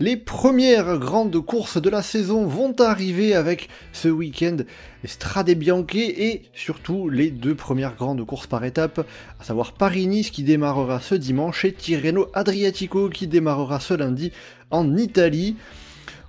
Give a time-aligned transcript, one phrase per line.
[0.00, 4.58] Les premières grandes courses de la saison vont arriver avec ce week-end
[5.04, 9.04] Strade Bianche et surtout les deux premières grandes courses par étape,
[9.40, 14.30] à savoir Paris-Nice qui démarrera ce dimanche et Tirreno Adriatico qui démarrera ce lundi
[14.70, 15.56] en Italie.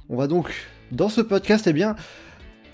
[0.09, 0.51] On va donc
[0.91, 1.85] dans ce podcast eh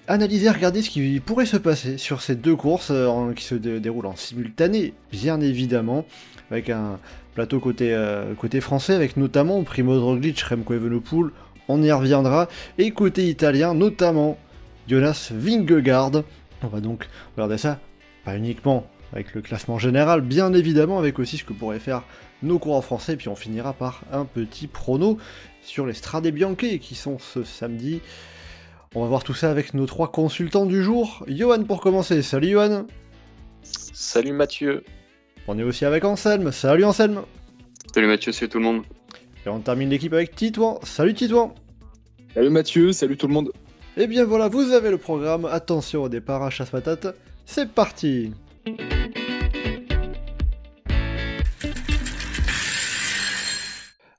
[0.08, 4.06] analyser regarder ce qui pourrait se passer sur ces deux courses euh, qui se déroulent
[4.06, 6.06] en simultané, bien évidemment,
[6.52, 7.00] avec un
[7.36, 11.32] plateau côté, euh, côté français, avec notamment Primo Roglic, Remco Evenepoel,
[11.68, 14.38] on y reviendra, et côté italien, notamment
[14.88, 16.24] Jonas Vingegaard.
[16.64, 17.80] On va donc regarder ça,
[18.24, 22.04] pas uniquement avec le classement général, bien évidemment, avec aussi ce que pourraient faire
[22.42, 25.18] nos coureurs français, puis on finira par un petit prono
[25.62, 28.02] sur les Strade Bianche qui sont ce samedi.
[28.94, 31.26] On va voir tout ça avec nos trois consultants du jour.
[31.28, 32.22] Johan pour commencer.
[32.22, 32.86] Salut Johan.
[33.62, 34.84] Salut Mathieu.
[35.48, 36.52] On est aussi avec Anselme.
[36.52, 37.22] Salut Anselme.
[37.94, 38.84] Salut Mathieu, salut tout le monde.
[39.46, 40.80] Et on termine l'équipe avec Titouan.
[40.84, 41.54] Salut Titouan.
[42.34, 43.52] Salut Mathieu, salut tout le monde.
[43.96, 45.46] Et eh bien voilà, vous avez le programme.
[45.46, 47.16] Attention au départ à chasse patate.
[47.46, 48.34] C'est parti.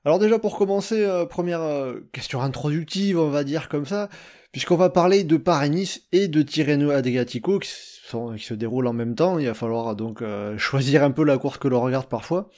[0.05, 4.07] Alors déjà pour commencer, euh, première euh, question introductive, on va dire comme ça,
[4.53, 7.69] puisqu'on va parler de Paris-Nice et de Tirreno Adriatico qui,
[8.09, 9.39] qui, se déroulent en même temps.
[9.39, 12.49] Il va falloir donc euh, choisir un peu la course que l'on regarde parfois.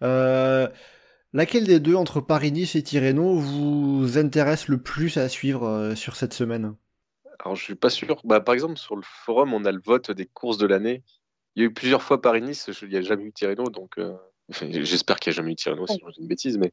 [0.00, 6.32] laquelle des deux entre Paris-Nice et Tirreno vous intéresse le plus à suivre sur cette
[6.32, 6.74] semaine?
[7.44, 8.20] Alors je suis pas sûr.
[8.24, 11.02] Bah, par exemple sur le forum, on a le vote des courses de l'année.
[11.56, 13.98] Il y a eu plusieurs fois Paris-Nice, il n'y a jamais eu Tirreno, donc
[14.70, 16.72] J'espère qu'il n'y a jamais eu Tirreno, sinon c'est une bêtise, mais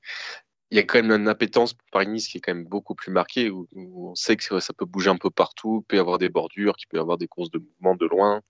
[0.72, 3.12] il y a quand même une appétence pour Paris-Nice qui est quand même beaucoup plus
[3.12, 6.30] marquée, où, on sait que ça peut bouger un peu partout, peut y avoir des
[6.30, 8.42] bordures, qu'il peut y avoir des courses de mouvement de loin.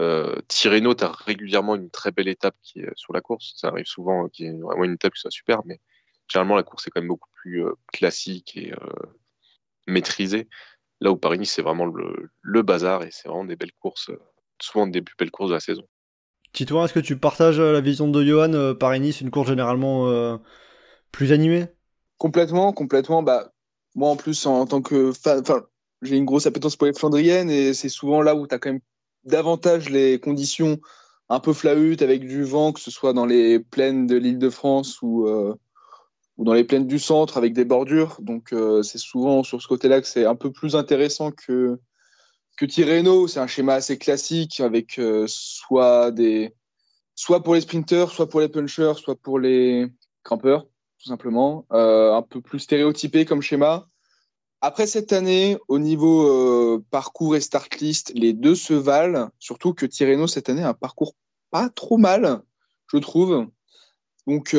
[0.00, 3.54] Euh, Tirreno, tu as régulièrement une très belle étape qui est sur la course.
[3.56, 5.80] Ça arrive souvent qu'il y ait vraiment une étape qui soit super, mais
[6.28, 8.76] généralement la course est quand même beaucoup plus euh, classique et euh,
[9.86, 10.48] maîtrisée.
[11.00, 14.10] Là où Paris-Nice, c'est vraiment le, le, bazar et c'est vraiment des belles courses,
[14.60, 15.86] souvent des plus belles courses de la saison.
[16.54, 20.08] Titouan, est-ce que tu partages euh, la vision de Johan euh, Paris-Nice, une course généralement
[20.08, 20.36] euh,
[21.14, 21.66] plus animée
[22.18, 23.22] Complètement, complètement.
[23.22, 23.52] Bah,
[23.94, 25.42] moi, en plus, en, tant que fan,
[26.02, 28.70] j'ai une grosse appétence pour les Flandriennes et c'est souvent là où tu as quand
[28.70, 28.80] même
[29.24, 30.78] davantage les conditions
[31.28, 34.50] un peu flahutes avec du vent, que ce soit dans les plaines de l'île de
[34.50, 35.26] France ou,
[36.36, 38.18] ou dans les plaines du centre avec des bordures.
[38.20, 41.78] Donc, c'est souvent sur ce côté-là que c'est un peu plus intéressant que,
[42.56, 46.54] que Tirreno, c'est un schéma assez classique avec euh, soit des
[47.14, 49.86] soit pour les sprinters, soit pour les punchers, soit pour les
[50.22, 50.66] campeurs,
[51.04, 51.66] tout simplement.
[51.72, 53.86] Euh, un peu plus stéréotypé comme schéma.
[54.60, 59.28] Après cette année, au niveau euh, parcours et start list, les deux se valent.
[59.38, 61.14] Surtout que Tirreno, cette année, a un parcours
[61.50, 62.42] pas trop mal,
[62.88, 63.46] je trouve.
[64.26, 64.54] Donc,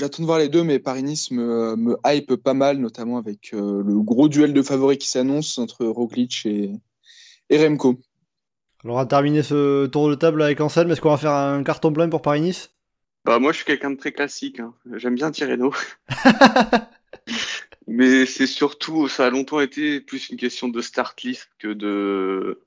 [0.00, 4.00] J'attends de voir les deux, mais Paris-Nice me, hype pas mal, notamment avec euh, le
[4.00, 6.72] gros duel de favoris qui s'annonce entre Roglic et,
[7.50, 8.00] Remco.
[8.82, 10.90] Alors, on va terminer ce tour de table avec Anselme.
[10.90, 12.70] Est-ce qu'on va faire un carton plein pour Paris-Nice
[13.24, 14.60] bah, Moi, je suis quelqu'un de très classique.
[14.60, 14.74] Hein.
[14.94, 15.72] J'aime bien Tirreno.
[17.86, 22.62] mais c'est surtout, ça a longtemps été plus une question de start list que de,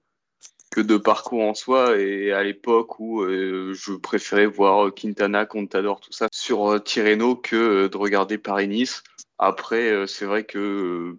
[0.74, 1.97] que de parcours en soi.
[1.97, 7.36] Et à l'époque où euh, je préférais voir Quintana, Contador, tout ça sur euh, Tirreno
[7.36, 9.03] que euh, de regarder Paris-Nice.
[9.38, 11.18] Après, c'est vrai que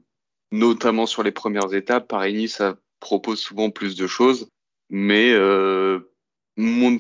[0.53, 2.63] notamment sur les premières étapes, Paris-Nice
[3.01, 4.49] propose souvent plus de choses.
[4.89, 5.35] Mais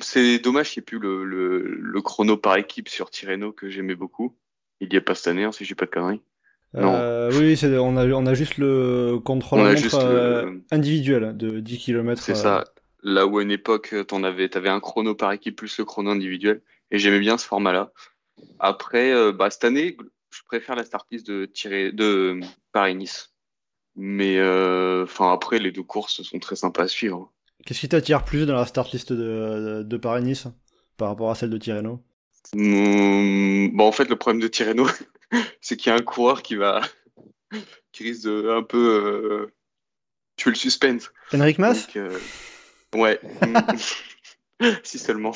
[0.02, 3.94] c'est dommage qu'il n'y ait plus le, le, chrono par équipe sur Tirreno que j'aimais
[3.94, 4.36] beaucoup.
[4.80, 6.22] Il n'y a pas cette année, hein, si je dis pas de conneries.
[6.76, 12.20] Euh, oui, on a, on a juste le contrôle euh, individuel de 10 km.
[12.20, 12.60] C'est ça.
[12.60, 12.64] Euh.
[13.04, 16.10] Là où à une époque, tu avais, avais un chrono par équipe plus le chrono
[16.10, 16.62] individuel.
[16.90, 17.92] Et j'aimais bien ce format-là.
[18.58, 19.96] Après, bah, cette année,
[20.30, 21.50] je préfère la start list de,
[21.90, 22.40] de
[22.72, 23.32] Paris-Nice.
[23.94, 27.30] Mais enfin après, les deux courses sont très sympas à suivre.
[27.64, 30.46] Qu'est-ce qui t'attire plus dans la start list de, de Paris-Nice
[30.96, 32.02] par rapport à celle de Tirreno
[32.54, 34.86] mmh, bon, En fait, le problème de Tirreno,
[35.60, 36.82] c'est qu'il y a un coureur qui va
[37.92, 39.54] qui risque de un peu euh,
[40.36, 41.10] tuer le suspense.
[41.32, 41.88] Henrik Mas?
[41.96, 42.18] Euh,
[42.94, 43.20] Ouais.
[44.84, 45.32] si seulement.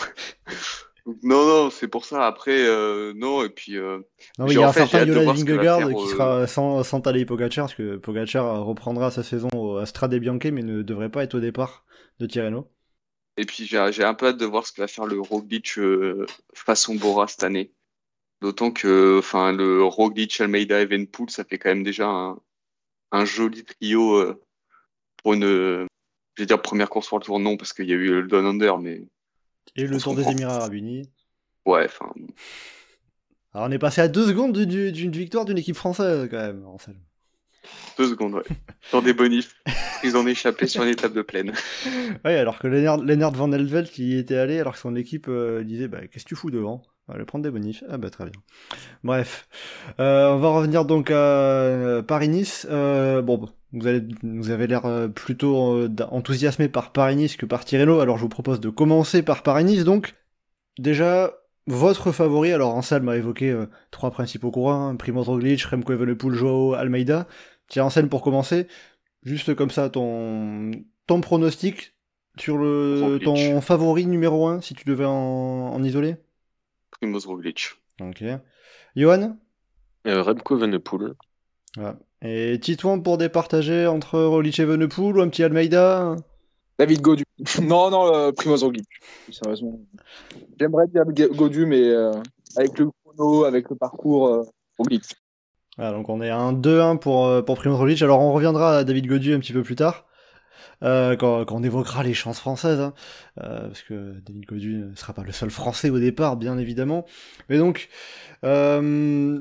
[1.23, 2.27] Non, non, c'est pour ça.
[2.27, 3.79] Après, euh, non, et puis.
[3.79, 3.99] Euh,
[4.39, 7.67] non, mais il y a un certain Jonas Vingegaard qui sera sans, sans Tadej Pogacar,
[7.67, 11.41] parce que Pogacar reprendra sa saison au Strade Bianche, mais ne devrait pas être au
[11.41, 11.85] départ
[12.19, 12.71] de Tirreno.
[13.39, 16.27] Et puis, j'ai un peu hâte de voir ce que va faire le Roglic euh,
[16.53, 17.73] façon Bora cette année.
[18.43, 22.39] D'autant que enfin, le Roglic, Almeida, Evenpool, ça fait quand même déjà un,
[23.13, 24.35] un joli trio
[25.23, 27.97] pour une, je vais dire, première course pour le tour, non, parce qu'il y a
[27.97, 29.03] eu le Don Under, mais
[29.77, 31.11] et le Tour des Émirats Arabes Unis.
[31.67, 32.13] Ouais, enfin.
[33.55, 37.01] Alors on est passé à deux secondes d'une victoire d'une équipe française quand même, Anselme.
[37.99, 38.45] Deux secondes, ouais.
[38.89, 39.57] Sur des bonifs.
[40.05, 41.53] Ils ont échappé sur une étape de plaine.
[42.25, 45.89] Ouais, alors que Lennart, Van Elvelt y était allé alors que son équipe euh, disait
[45.89, 46.83] bah, Qu'est-ce que tu fous devant?
[47.09, 47.83] On va prendre des bonifs.
[47.89, 48.41] Ah bah très bien.
[49.03, 49.49] Bref.
[49.99, 52.67] Euh, on va revenir donc à euh, Paris-Nice.
[52.69, 58.01] bon, vous, allez, vous avez l'air euh, plutôt euh, enthousiasmé par Paris-Nice que par Tirreno,
[58.01, 59.85] alors je vous propose de commencer par Paris-Nice.
[59.85, 60.15] Donc,
[60.79, 61.35] déjà,
[61.67, 66.35] votre favori, alors Ansel m'a évoqué euh, trois principaux courants, hein, Primoz Roglic, Remco Evenepoel,
[66.35, 67.27] Joao Almeida.
[67.69, 68.67] Tiens, Ansel, pour commencer,
[69.23, 70.71] juste comme ça, ton,
[71.07, 71.95] ton pronostic
[72.39, 76.17] sur le, ton favori numéro 1, si tu devais en, en isoler?
[76.93, 77.73] Primoz Roglic.
[78.01, 78.25] Ok.
[78.97, 79.37] Johan?
[80.07, 81.15] Remco Evenepoel.
[82.23, 86.17] Et Titouan pour départager entre Roglic et Venepool ou un petit Almeida
[86.79, 87.25] David Godu.
[87.63, 88.87] non, non, euh, Primoz Roglic.
[89.31, 89.81] Sérieusement.
[90.59, 92.13] J'aimerais dire Godu, mais euh,
[92.57, 94.43] avec le chrono, avec le parcours, euh,
[94.79, 95.05] Roglic.
[95.77, 98.03] Voilà, donc on est à 2-1 pour, euh, pour Primoz Roglic.
[98.03, 100.09] Alors on reviendra à David Godu un petit peu plus tard.
[100.85, 102.95] Euh, quand, quand, on évoquera les chances françaises, hein,
[103.41, 107.05] euh, parce que David Godu ne sera pas le seul français au départ, bien évidemment.
[107.49, 107.89] Mais donc,
[108.45, 109.41] euh,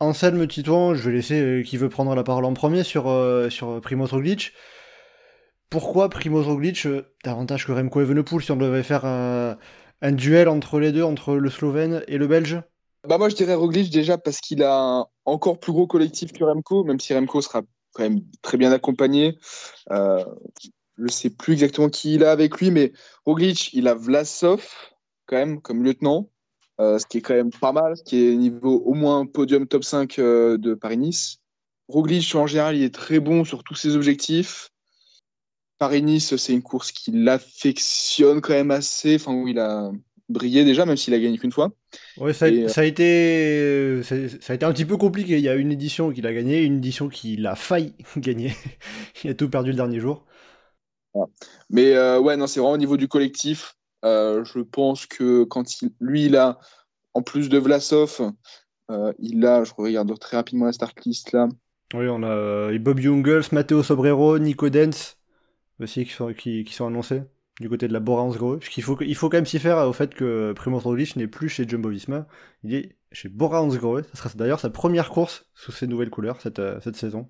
[0.00, 3.50] Anselme Titouan, je vais laisser euh, qui veut prendre la parole en premier sur, euh,
[3.50, 4.52] sur Primoz Roglic.
[5.68, 9.56] Pourquoi Primoz Roglic euh, davantage que Remco Evenepoel si on devait faire un,
[10.12, 12.62] duel entre les deux, entre le Slovène et le Belge?
[13.06, 16.44] Bah moi je dirais Roglic déjà parce qu'il a un encore plus gros collectif que
[16.44, 17.62] Remco, même si Remco sera
[17.92, 19.38] quand même très bien accompagné.
[19.90, 20.24] Euh,
[20.96, 22.92] je ne sais plus exactement qui il a avec lui, mais
[23.26, 24.66] Roglic, il a Vlasov
[25.26, 26.30] quand même comme lieutenant.
[26.80, 29.66] Euh, ce qui est quand même pas mal, ce qui est niveau au moins podium
[29.66, 31.36] top 5 euh, de Paris-Nice.
[31.88, 34.70] Roglic, en général, il est très bon sur tous ses objectifs.
[35.78, 39.90] Paris-Nice, c'est une course qui l'affectionne quand même assez, enfin où il a
[40.30, 41.70] brillé déjà, même s'il a gagné qu'une fois.
[42.32, 45.36] Ça, a, euh, ça, a été, ça, a été un petit peu compliqué.
[45.36, 48.54] Il y a une édition qu'il a gagné, une édition qu'il a failli gagner.
[49.22, 50.24] il a tout perdu le dernier jour.
[51.68, 53.74] Mais ouais, non, c'est vraiment au niveau du collectif.
[54.04, 56.58] Euh, je pense que quand il, lui, il a,
[57.14, 58.32] en plus de Vlasov,
[58.90, 61.48] euh, il a, je regarde très rapidement la start list là.
[61.92, 65.16] Oui, on a euh, Bob Jungels, Matteo Sobrero, Nico Dens
[65.80, 67.22] aussi qui sont, qui, qui sont annoncés
[67.58, 68.58] du côté de la Borans Gros.
[68.58, 71.48] Puisqu'il faut, il faut quand même s'y faire au fait que Primoz Roglic n'est plus
[71.48, 72.26] chez Jumbo Visma,
[72.62, 74.02] il est chez Borans Gros.
[74.02, 77.28] Ce sera d'ailleurs sa première course sous ses nouvelles couleurs cette, cette saison.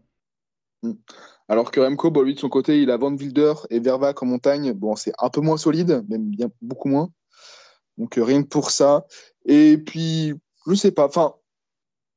[1.51, 4.73] Alors que Remco, lui de son côté, il a Van Wilder et Vervac en montagne.
[4.73, 7.11] Bon, c'est un peu moins solide, même bien beaucoup moins.
[7.99, 9.05] Donc euh, rien que pour ça.
[9.47, 10.35] Et puis,
[10.69, 11.07] je sais pas.
[11.07, 11.35] Enfin,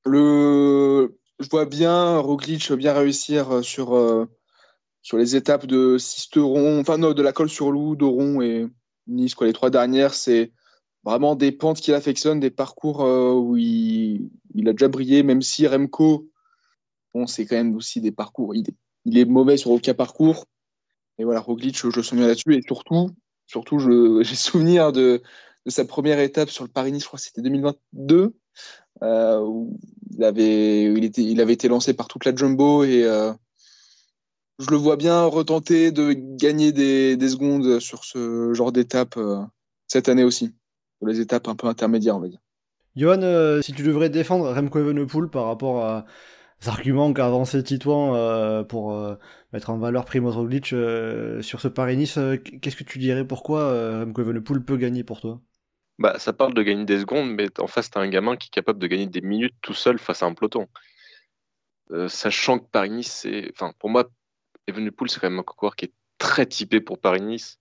[0.06, 4.28] le, je vois bien Roglic bien réussir euh, sur euh,
[5.02, 8.68] sur les étapes de Sisteron, enfin de la colle sur Loup, d'Oron et
[9.08, 9.34] Nice.
[9.34, 10.54] Quoi, les trois dernières, c'est
[11.04, 15.68] vraiment des pentes qu'il affectionne, des parcours où il, il, a déjà brillé, même si
[15.68, 16.30] Remco,
[17.16, 18.56] bon, c'est quand même aussi des parcours.
[18.56, 18.64] Il,
[19.06, 20.46] il est mauvais sur aucun parcours.
[21.18, 22.56] Et voilà, Roglic, je, je souviens là-dessus.
[22.56, 23.12] Et surtout,
[23.48, 23.80] surtout
[24.24, 25.22] j'ai souvenir de,
[25.68, 28.34] sa première étape sur le Paris-Nice, je crois que c'était 2022,
[29.02, 29.78] euh, où
[30.16, 33.32] il avait, été lancé par toute la Jumbo et euh,
[34.60, 39.42] je le vois bien retenter de gagner des, des secondes sur ce genre d'étape euh,
[39.88, 40.54] cette année aussi,
[40.98, 42.40] sur les étapes un peu intermédiaires, on va dire.
[42.96, 46.06] Johan, si tu devrais défendre Remco Evenepoel par rapport à,
[46.70, 49.16] arguments qu'a avancé Titouan euh, pour euh,
[49.52, 52.20] mettre en valeur Primoz Roglic euh, sur ce Paris-Nice,
[52.62, 53.26] qu'est-ce que tu dirais?
[53.26, 55.42] Pourquoi Remco Evenepoel peut gagner pour toi?
[56.00, 58.52] Bah, Ça parle de gagner des secondes, mais en face, tu un gamin qui est
[58.54, 60.68] capable de gagner des minutes tout seul face à un peloton.
[62.08, 63.52] sachant que Paris-Nice, c'est.
[63.54, 64.10] Enfin, pour moi,
[64.68, 67.60] Evenepoel, c'est quand même un coureur qui est très typé pour Paris-Nice,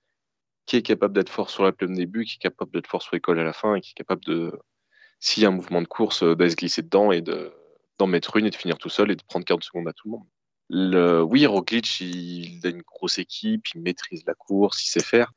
[0.67, 3.15] qui est capable d'être fort sur la plaine début, qui est capable d'être fort sur
[3.15, 4.53] l'école à la fin, et qui est capable de,
[5.21, 7.53] s'il y a un mouvement de course, d'aller se glisser dedans et de,
[8.03, 10.09] d'en mettre une et de finir tout seul et de prendre 40 secondes à tout
[10.09, 10.27] le monde.
[10.69, 15.33] Le, oui, Roglic, il, a une grosse équipe, il maîtrise la course, il sait faire.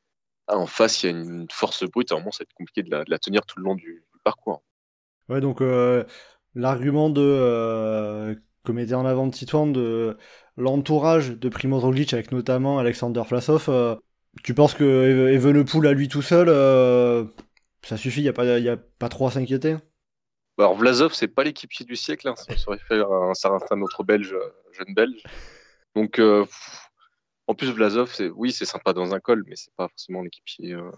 [0.47, 3.03] Ah, en face, il y a une force brute, vraiment, ça va être compliqué de
[3.07, 4.63] la, tenir tout le long du, parcours.
[5.29, 6.03] Ouais, donc euh,
[6.55, 8.35] l'argument de, euh,
[8.67, 10.17] en avant de Titouan, de
[10.57, 13.95] l'entourage de Primoz Roglic, avec notamment Alexander Vlasov, euh,
[14.43, 16.47] tu penses que Evenepoel à lui tout seul,
[17.83, 19.77] ça suffit, il n'y a, a pas trop à s'inquiéter?
[20.57, 22.35] Alors Vlasov, c'est pas l'équipier du siècle, hein.
[22.35, 24.35] ça aurait fait un certain autre belge,
[24.71, 25.21] jeune belge.
[25.95, 26.45] Donc, euh,
[27.47, 30.73] en plus, Vlasov, c'est, oui, c'est sympa dans un col, mais c'est pas forcément l'équipier
[30.73, 30.91] euh,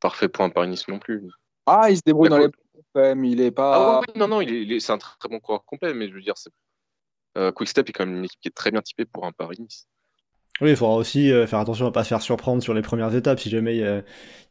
[0.00, 1.28] parfait pour un Paris-Nice non plus.
[1.66, 2.48] Ah, il se débrouille dans les
[2.94, 4.00] quand il est pas.
[4.00, 6.36] Ah non, non, il est, c'est un très, bon coureur complet, mais je veux dire,
[6.36, 6.50] c'est...
[7.36, 9.86] Euh, Quickstep est quand même une équipe qui est très bien typée pour un Paris-Nice.
[10.62, 13.38] Oui, il faudra aussi faire attention à pas se faire surprendre sur les premières étapes
[13.38, 14.04] si jamais il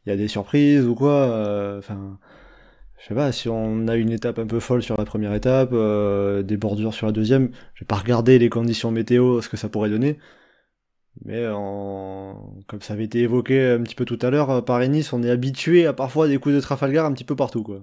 [0.06, 1.76] y, a des surprises ou quoi.
[1.78, 2.16] Enfin,
[2.98, 5.72] je sais pas, si on a une étape un peu folle sur la première étape,
[5.72, 9.68] des bordures sur la deuxième, je vais pas regarder les conditions météo, ce que ça
[9.68, 10.18] pourrait donner.
[11.24, 11.44] Mais
[12.66, 15.86] comme ça avait été évoqué un petit peu tout à l'heure, Paris-Nice, on est habitué
[15.86, 17.62] à parfois des coups de Trafalgar un petit peu partout.
[17.62, 17.82] Quoi.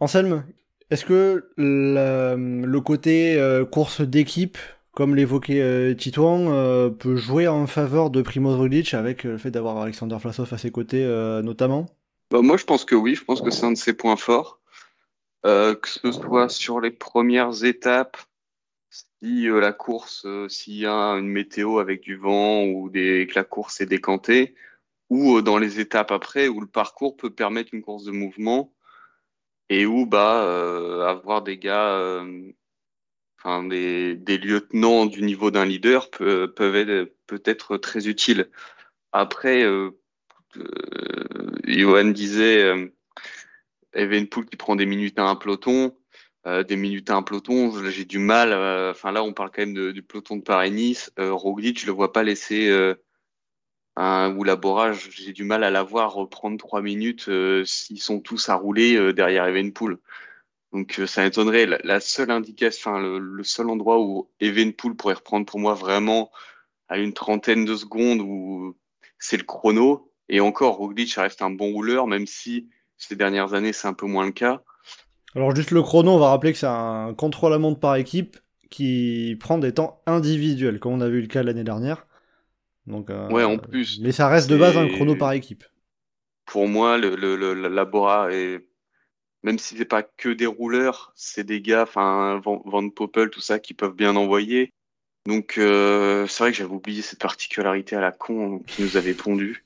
[0.00, 0.44] Anselme,
[0.90, 4.58] est-ce que le côté euh, course d'équipe,
[4.92, 9.52] comme l'évoquait euh, Titouan, euh, peut jouer en faveur de Primoz Roglic avec le fait
[9.52, 11.04] d'avoir Alexander Vlasov à ses côtés
[11.44, 11.86] notamment?
[12.30, 14.60] Bah, Moi je pense que oui, je pense que c'est un de ses points forts.
[15.44, 18.16] que ce soit sur les premières étapes,
[18.90, 23.26] si euh, la course, euh, s'il y a une météo avec du vent ou des,
[23.26, 24.54] que la course est décantée,
[25.10, 28.74] ou euh, dans les étapes après où le parcours peut permettre une course de mouvement
[29.68, 32.24] et où bah avoir des gars,
[33.38, 38.50] enfin des, des, lieutenants du niveau d'un leader peut, peuvent être peut-être très utiles.
[39.12, 39.64] Après,
[41.66, 42.90] Johan disait
[43.94, 45.94] Evenpool qui prend des minutes à un peloton.
[46.46, 48.52] Euh, des minutes à un peloton, j'ai du mal.
[48.52, 51.12] Euh, enfin là, on parle quand même du peloton de Paris-Nice.
[51.18, 52.94] Euh, Roglic, je le vois pas laisser euh,
[53.96, 55.10] un ou laborage.
[55.12, 57.28] J'ai du mal à la voir reprendre trois minutes
[57.66, 59.98] s'ils sont tous à rouler derrière Evenpool.
[60.72, 61.66] Donc ça étonnerait.
[61.66, 66.30] La, seule indication, enfin le, seul endroit où Evenpool pourrait reprendre pour moi vraiment
[66.88, 68.76] à une trentaine de secondes, où
[69.18, 70.09] c'est le chrono.
[70.30, 74.06] Et encore, Roglic reste un bon rouleur, même si ces dernières années c'est un peu
[74.06, 74.62] moins le cas.
[75.34, 78.38] Alors juste le chrono, on va rappeler que c'est un contrôle à montre par équipe
[78.70, 82.06] qui prend des temps individuels, comme on a vu le cas l'année dernière.
[82.86, 84.00] Donc, euh, ouais, en plus.
[84.00, 85.64] Mais ça reste de base un chrono par équipe.
[86.46, 88.64] Pour moi, le, le, est
[89.42, 93.58] même si c'est pas que des rouleurs, c'est des gars, enfin Van, Poppel, tout ça,
[93.58, 94.72] qui peuvent bien envoyer.
[95.26, 99.14] Donc euh, c'est vrai que j'avais oublié cette particularité à la con qui nous avait
[99.14, 99.64] pondu.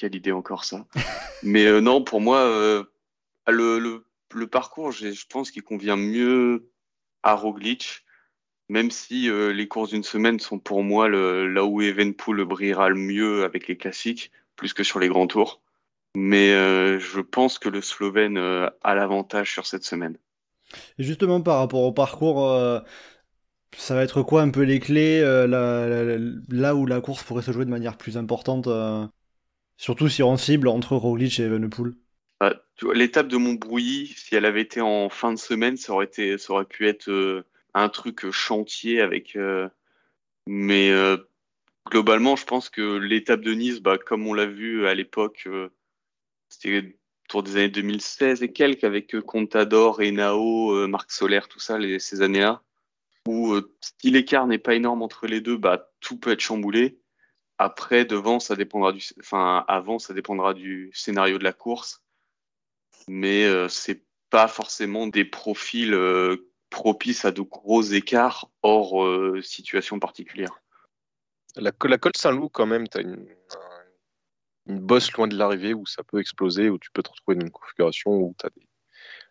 [0.00, 0.86] Quelle idée encore ça.
[1.42, 2.84] Mais euh, non, pour moi, euh,
[3.46, 6.70] le, parcours, je pense qu'il convient mieux
[7.22, 8.06] à Roglic,
[8.70, 12.88] même si euh, les courses d'une semaine sont pour moi le, là où Evenpool brillera
[12.88, 15.60] le mieux avec les classiques, plus que sur les grands tours.
[16.16, 16.48] Mais
[16.98, 20.16] je pense que le Slovène a l'avantage sur cette semaine.
[20.98, 22.48] Justement, par rapport au parcours,
[23.76, 27.64] ça va être quoi un peu les clés là, où la course pourrait se jouer
[27.64, 28.66] de manière plus importante,
[29.80, 31.94] surtout si on cible entre Roglic et Evenepoel
[32.38, 32.54] bah,
[32.94, 36.06] l'étape de Montbrouilly, si elle avait été en fin de semaine, ça aurait,
[36.64, 37.44] pu être euh,
[37.74, 39.36] un truc euh, chantier avec.
[39.36, 39.68] Euh,
[40.46, 40.90] mais
[41.90, 45.46] globalement, je pense que l'étape de Nice, bah, comme on l'a vu à l'époque,
[46.48, 46.96] c'était
[47.28, 52.62] autour des années 2016 et quelques, avec Contador, Enao, Marc Solaire, tout ça, ces années-là,
[53.28, 56.98] où si l'écart n'est pas énorme entre les deux, bah, tout peut être chamboulé.
[57.62, 62.02] Après, devant, ça dépendra du, enfin, avant, ça dépendra du scénario de la course
[63.08, 69.42] mais euh, c'est pas forcément des profils euh, propices à de gros écarts hors euh,
[69.42, 70.60] situation particulière.
[71.56, 73.26] La, la Colle Saint-Loup, quand même, tu as une,
[74.66, 77.50] bosse loin de l'arrivée où ça peut exploser, où tu peux te retrouver dans une
[77.50, 78.50] configuration où tu as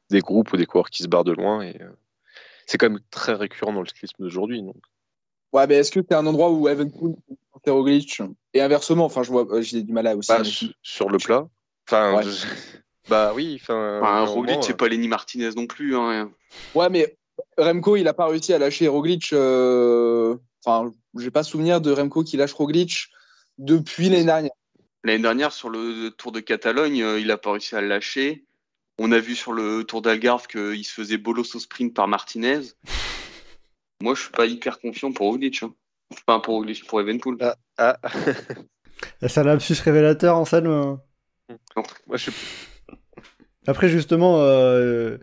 [0.09, 1.61] des, groupes ou des coureurs qui se barrent de loin.
[1.61, 1.79] et
[2.65, 4.61] C'est quand même très récurrent dans le cyclisme d'aujourd'hui.
[4.61, 4.75] Donc.
[5.53, 7.15] Ouais, mais est-ce que c'est un endroit où Evenpool
[7.67, 8.21] Roglic
[8.53, 10.31] et inversement, enfin, je vois, j'ai du mal à aussi.
[10.31, 10.43] Bah,
[10.81, 11.47] sur le plat.
[11.87, 12.21] Enfin,
[13.09, 13.99] bah oui, enfin.
[14.01, 15.95] Enfin, Roglic, c'est pas Lenny Martinez non plus.
[15.95, 16.31] Hein.
[16.73, 17.17] Ouais, mais
[17.57, 19.33] Remco, il a pas réussi à lâcher Roglic.
[19.33, 20.35] Euh...
[20.65, 23.09] Enfin, j'ai pas souvenir de Remco qui lâche Roglic
[23.57, 24.51] depuis l'année dernière.
[25.03, 28.45] L'année dernière, sur le Tour de Catalogne, euh, il a pas réussi à le lâcher.
[28.97, 32.59] On a vu sur le Tour d'Algarve qu'il se faisait bolos au sprint par Martinez.
[34.01, 35.63] Moi, je suis pas hyper confiant pour Roglic.
[35.63, 35.73] Hein.
[36.11, 37.37] Enfin, pour Roglic, pour Evenpool.
[37.41, 37.99] Ah, ah.
[39.27, 40.65] C'est un lapsus révélateur en salle.
[40.65, 40.99] Non,
[42.07, 42.33] moi, je suis
[43.67, 45.17] après, justement, euh,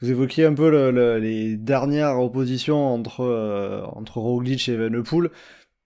[0.00, 5.30] vous évoquiez un peu les dernières oppositions entre, euh, entre Roglic et Evenepoel.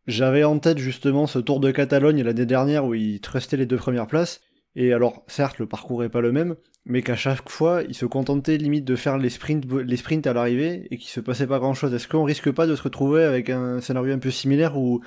[0.06, 3.78] J'avais en tête justement ce Tour de Catalogne l'année dernière où il trustait les deux
[3.78, 4.42] premières places.
[4.76, 8.06] Et alors, certes, le parcours est pas le même, mais qu'à chaque fois, il se
[8.06, 11.58] contentait limite de faire les sprints, les sprints à l'arrivée et qu'il se passait pas
[11.58, 11.94] grand chose.
[11.94, 15.02] Est-ce qu'on risque pas de se retrouver avec un scénario un peu similaire où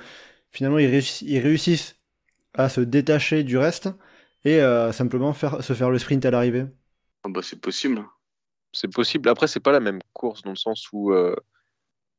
[0.50, 0.88] finalement ils,
[1.38, 1.96] réussissent
[2.54, 3.90] à se détacher du reste
[4.44, 6.66] et euh, simplement faire, se faire le sprint à l'arrivée?
[7.24, 8.02] Ah bah, c'est possible.
[8.72, 9.28] C'est possible.
[9.28, 11.36] Après, c'est pas la même course dans le sens où euh,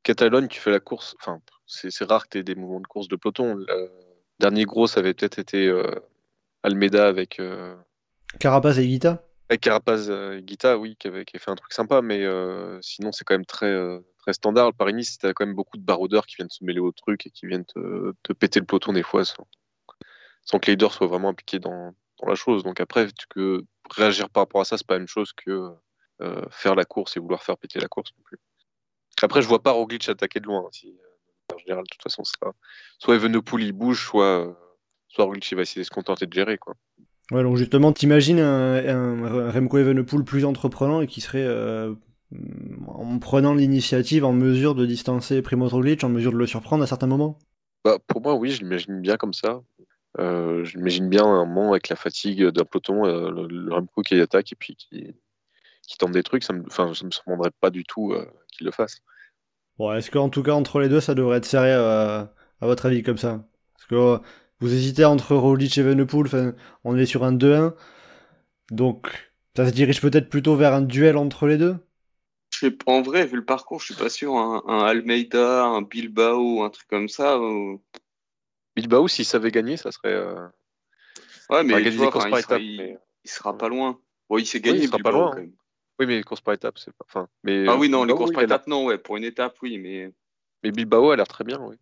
[0.03, 1.15] Catalogne, tu fais la course.
[1.19, 3.55] Enfin, c'est c'est rare que tu aies des mouvements de course de peloton.
[3.55, 3.91] Le
[4.39, 5.83] dernier gros, ça avait peut-être été euh,
[6.63, 7.75] Almeida avec, euh,
[8.39, 11.73] Carapaz et Guita avec Carapaz et Guita, oui, qui avait, qui avait fait un truc
[11.73, 14.67] sympa, mais euh, sinon, c'est quand même très, euh, très standard.
[14.67, 17.31] Le Paris-Nice, t'as quand même beaucoup de baroudeurs qui viennent se mêler au truc et
[17.31, 19.47] qui viennent te, te péter le peloton des fois sans,
[20.45, 22.63] sans que les leaders soient vraiment impliqués dans, dans la chose.
[22.63, 25.71] Donc après, tu peux réagir par rapport à ça, c'est pas la même chose que
[26.21, 28.37] euh, faire la course et vouloir faire péter la course non plus.
[29.23, 30.59] Après, je vois pas Roglic attaquer de loin.
[30.59, 32.53] hein, Si, euh, en général, de toute façon, c'est pas-
[32.99, 34.53] soit Evenepoel il bouge, soit, euh,
[35.09, 36.57] soit il va essayer de se contenter de gérer.
[36.57, 36.75] Quoi.
[37.31, 41.93] Ouais, donc justement, t'imagines un, un Remco Evenepoel plus entreprenant et qui serait, euh,
[42.87, 46.87] en prenant l'initiative, en mesure de distancer Primoz Roglic, en mesure de le surprendre à
[46.87, 47.37] certains moments?
[47.85, 49.61] Bah, pour moi, oui, je l'imagine bien comme ça.
[50.17, 54.01] Euh, je l'imagine bien un moment avec la fatigue d'un peloton, euh, le, le Remco
[54.01, 55.15] qui attaque et puis qui,
[55.87, 56.43] qui tente des trucs.
[56.43, 59.01] Ça me, enfin, ça me surprendrait pas du tout euh, qu'il le fasse.
[59.77, 63.03] Bon, est-ce qu'en tout cas, entre les deux, ça devrait être serré à votre avis
[63.03, 63.45] comme ça?
[63.75, 64.19] Parce que
[64.59, 67.75] vous hésitez entre Roglic et Evenepoel, enfin, on est sur un 2-1,
[68.71, 71.77] donc ça se dirige peut-être plutôt vers un duel entre les deux?
[72.53, 74.35] Je sais pas, en vrai, vu le parcours, je suis pas sûr.
[74.37, 77.35] Un, un Almeida, un Bilbao, un truc comme ça.
[77.37, 77.77] euh,
[78.75, 80.13] Bilbao, s'il savait gagner, ça serait.
[80.13, 80.47] euh,
[81.49, 83.99] Ouais, mais Enfin, vois, enfin, par il, sera, étapes, il- mais- il sera pas loin.
[84.29, 85.41] Bon, il s'est gagné il sera pas loin, quand hein.
[85.41, 85.55] même.
[85.99, 87.05] Oui, mais les courses par étapes, c'est pas.
[87.07, 88.97] Enfin, mais, Ah oui, non, les courses oui, par étapes, non, ouais.
[88.97, 90.11] Pour une étape, oui, mais
[90.63, 91.75] Mais Bilbao a l'air très bien, oui.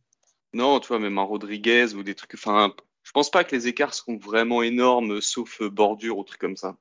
[0.57, 2.33] Non, tu vois, même un Rodriguez ou des trucs.
[2.33, 2.73] Enfin,
[3.03, 6.57] je pense pas que les écarts seront vraiment énormes, sauf euh, bordure ou trucs comme
[6.57, 6.75] ça.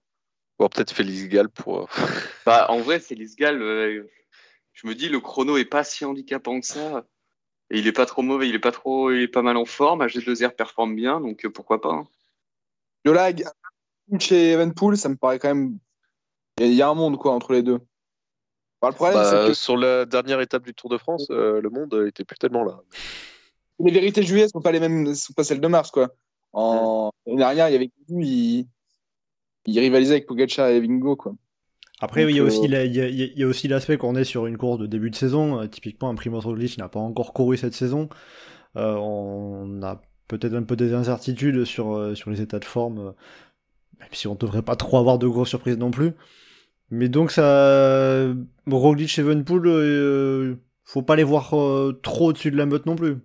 [0.58, 1.82] Bon, peut-être Félix Gall pour.
[1.82, 1.86] euh,
[2.46, 4.04] Bah, en vrai, Félix Gall, euh,
[4.72, 7.04] je me dis, le chrono est pas si handicapant que ça.
[7.70, 9.64] Et il est pas trop mauvais, il est pas trop, il est pas mal en
[9.64, 10.00] forme.
[10.02, 11.90] AG2R performe bien, donc euh, pourquoi pas.
[11.92, 12.06] hein.
[13.04, 13.44] Le lag
[14.20, 15.78] chez Evenpool, ça me paraît quand même.
[16.58, 17.80] Il y, a- un monde quoi entre les deux.
[18.80, 21.60] Enfin, le problème, bah, c'est que Sur la dernière étape du Tour de France, euh,
[21.60, 22.80] le monde était plus tellement là.
[23.80, 26.14] Les vérités de juillet sont pas les mêmes, sont pas celles de mars quoi.
[26.52, 28.66] En l'année dernière, il y avait lui, il...
[29.66, 31.34] il rivalisait avec Pogacar et Vingo quoi.
[32.00, 33.38] Après, Donc, il y a euh, aussi la- il y a, il y a- il
[33.38, 35.60] y a aussi l'aspect qu'on est sur une course de début de saison.
[35.60, 38.08] Euh, typiquement, un Primoz Roglic n'a pas encore couru cette saison.
[38.76, 43.14] Euh, on a peut-être un peu des incertitudes sur, euh, sur les états de forme,
[44.00, 46.12] même si on devrait pas trop avoir de grosses surprises non plus.
[46.90, 48.26] Mais donc, ça.
[48.66, 52.96] Roglic et Evenepoel, euh, faut pas les voir euh, trop au-dessus de la meute non
[52.96, 53.16] plus.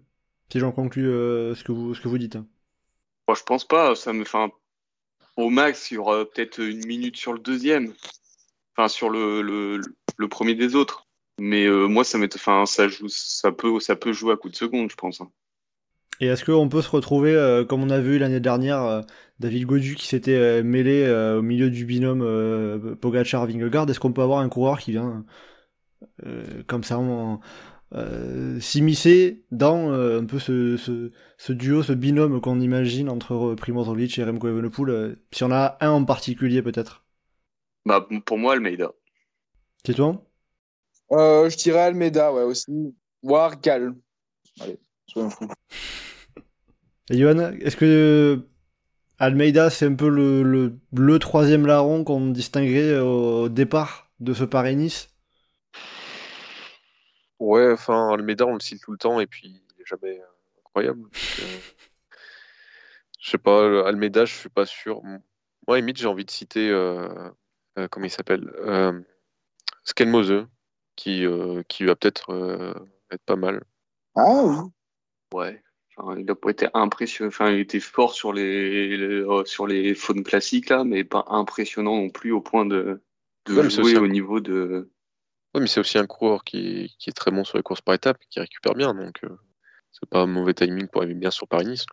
[0.51, 2.37] Si j'en conclus euh, ce, que vous, ce que vous dites.
[3.27, 3.95] Moi, je pense pas.
[3.95, 4.51] Ça me, enfin,
[5.37, 7.93] au max, il y aura peut-être une minute sur le deuxième.
[8.75, 9.81] Enfin, sur le, le,
[10.17, 11.07] le premier des autres.
[11.39, 14.49] Mais euh, moi, ça m'est, enfin, ça joue, ça peut, ça peut jouer à coup
[14.49, 15.21] de seconde, je pense.
[15.21, 15.31] hein.
[16.19, 19.01] Et est-ce qu'on peut se retrouver, euh, comme on a vu l'année dernière, euh,
[19.39, 22.21] David Godu qui s'était mêlé au milieu du binôme
[23.01, 25.25] Pogacar-Vingegaard Est-ce qu'on peut avoir un coureur qui vient
[26.67, 27.39] comme ça en-
[27.93, 33.34] euh, s'immiscer dans euh, un peu ce, ce, ce duo, ce binôme qu'on imagine entre
[33.51, 37.04] euh, Primoz Roglic et Remco Evenepoel euh, Si on a un en particulier peut-être.
[37.86, 38.91] Bah, pour moi, Almeida.
[39.86, 40.23] C'est toi?
[41.12, 43.95] Euh, je dirais Almeida ouais aussi, voire Gall.
[44.62, 45.47] Allez, soyons fous.
[47.10, 48.49] Et Johan, est-ce que euh,
[49.19, 54.45] Almeida c'est un peu le, le, le troisième larron qu'on distinguerait au départ de ce
[54.45, 55.11] Paris-Nice?
[57.41, 60.25] Ouais, enfin, Almeida, on le cite tout le temps et puis il est jamais euh,
[60.60, 61.01] incroyable.
[61.01, 61.58] Donc, euh,
[63.19, 65.01] je sais pas, Almeida, je suis pas sûr.
[65.67, 67.08] Moi, limite, j'ai envie de citer, euh,
[67.80, 68.99] euh, comment il s'appelle euh,
[69.84, 70.45] Skelmose,
[70.95, 72.73] qui, euh, qui va peut-être euh,
[73.10, 73.63] être pas mal.
[74.15, 74.56] Ah oui.
[75.34, 75.63] Ouais.
[75.97, 77.30] Enfin, il a pas été impressionnant.
[77.30, 81.25] Enfin, il était fort sur les, les- euh, sur les faunes classiques là, mais pas
[81.27, 83.01] impressionnant non plus au point de,
[83.47, 84.91] de jouer au niveau de.
[85.53, 87.95] Oui, mais c'est aussi un coureur qui, qui est très bon sur les courses par
[87.95, 89.37] étapes, qui récupère bien, donc euh,
[89.91, 91.85] c'est pas un mauvais timing pour arriver bien sur Paris-Nice.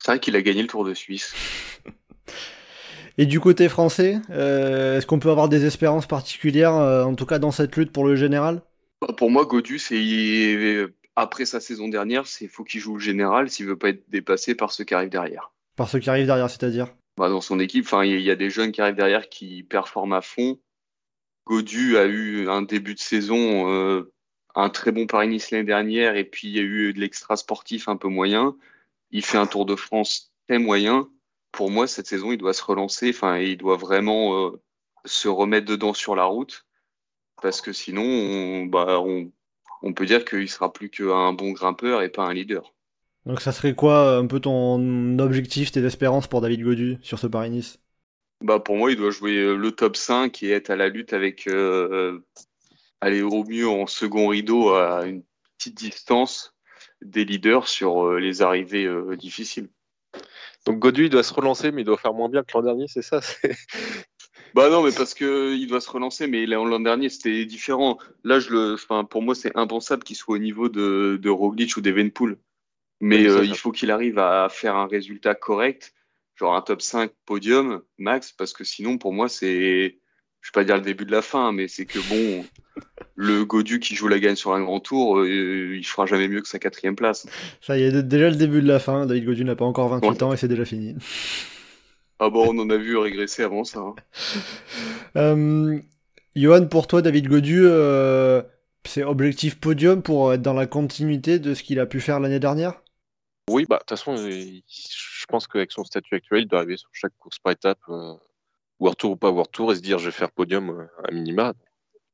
[0.00, 1.34] C'est vrai qu'il a gagné le Tour de Suisse.
[3.16, 7.26] Et du côté français, euh, est-ce qu'on peut avoir des espérances particulières, euh, en tout
[7.26, 8.60] cas dans cette lutte pour le général?
[9.00, 13.48] Bah, Pour moi, Godu, c'est après sa saison dernière, c'est faut qu'il joue le général
[13.50, 15.52] s'il veut pas être dépassé par ceux qui arrivent derrière.
[15.76, 16.88] Par ceux qui arrivent derrière, c'est-à-dire?
[17.16, 20.14] Bah, dans son équipe, enfin, il y, a des jeunes qui arrivent derrière qui performent
[20.14, 20.58] à fond.
[21.46, 24.12] Godu a eu un début de saison, euh,
[24.54, 27.88] un très bon Paris-Nice l'année dernière, et puis il y a eu de l'extra sportif
[27.88, 28.56] un peu moyen.
[29.10, 31.08] Il fait un Tour de France très moyen.
[31.52, 34.62] Pour moi, cette saison, il doit se relancer, enfin, il doit vraiment euh,
[35.04, 36.66] se remettre dedans sur la route,
[37.42, 42.08] parce que sinon, on, bah, on, peut dire qu'il sera plus qu'un bon grimpeur et
[42.08, 42.72] pas un leader.
[43.26, 47.26] Donc ça serait quoi un peu ton objectif, tes espérances pour David Godu sur ce
[47.26, 47.83] Paris-Nice
[48.44, 51.12] bah pour moi, il doit jouer euh, le top 5 et être à la lutte
[51.12, 52.20] avec euh,
[53.00, 55.24] aller au mieux en second rideau à une
[55.56, 56.54] petite distance
[57.02, 59.68] des leaders sur euh, les arrivées euh, difficiles.
[60.66, 62.86] Donc Godu, il doit se relancer, mais il doit faire moins bien que l'an dernier,
[62.88, 63.20] c'est ça?
[64.54, 67.98] Bah non, mais parce que il doit se relancer, mais l'an dernier c'était différent.
[68.22, 71.76] Là, je le, enfin, pour moi, c'est impensable qu'il soit au niveau de, de Roglic
[71.76, 72.38] ou d'Evenpool.
[73.00, 75.93] Mais Oui, euh, il faut qu'il arrive à faire un résultat correct,
[76.36, 79.98] genre un top 5 podium max, parce que sinon, pour moi, c'est,
[80.40, 82.46] je vais pas dire le début de la fin, mais c'est que bon,
[83.16, 86.42] le Godu qui joue la gagne sur un grand tour, euh, il fera jamais mieux
[86.42, 87.26] que sa quatrième place.
[87.60, 90.08] Ça y est, déjà le début de la fin, David Godu n'a pas encore 28
[90.08, 90.22] Ouais.
[90.24, 90.96] ans et c'est déjà fini.
[92.18, 93.80] Ah bon, on en a vu régresser avant ça.
[93.80, 93.94] hein.
[95.16, 95.78] Euh,
[96.34, 98.42] Johan, pour toi, David Godu, euh,
[98.84, 102.40] c'est objectif podium pour être dans la continuité de ce qu'il a pu faire l'année
[102.40, 102.82] dernière?
[103.48, 104.64] Oui, bah de toute façon, il-
[105.24, 108.12] je pense qu'avec son statut actuel, il doit arriver sur chaque course par étape, euh,
[108.78, 111.10] World Tour ou pas World Tour, et se dire je vais faire podium euh, à
[111.12, 111.54] minima.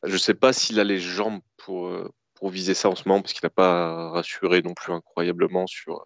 [0.05, 3.21] Je sais pas s'il a les jambes pour, euh, pour viser ça en ce moment,
[3.21, 6.05] parce qu'il n'a pas rassuré non plus incroyablement sur euh,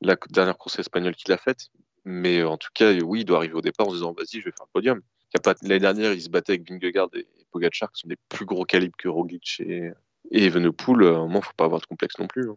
[0.00, 1.68] la dernière course espagnole qu'il a faite.
[2.04, 4.46] Mais en tout cas, oui, il doit arriver au départ en se disant vas-y, je
[4.46, 5.00] vais faire le podium.
[5.34, 5.54] Il.
[5.62, 8.96] L'année dernière, il se battait avec Vingegaard et Pogacar, qui sont des plus gros calibres
[8.98, 9.92] que Roglic et,
[10.32, 11.06] et Evenepoel.
[11.06, 12.50] À un moment, faut pas avoir de complexe non plus.
[12.50, 12.56] hein.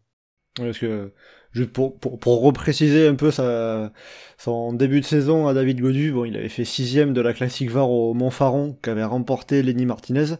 [0.55, 1.11] Parce que,
[1.53, 3.93] juste pour, pour, pour repréciser un peu sa,
[4.37, 7.69] son début de saison à David Godu, bon, il avait fait sixième de la Classique
[7.69, 10.35] VAR au Montfaron, qu'avait remporté Lenny Martinez,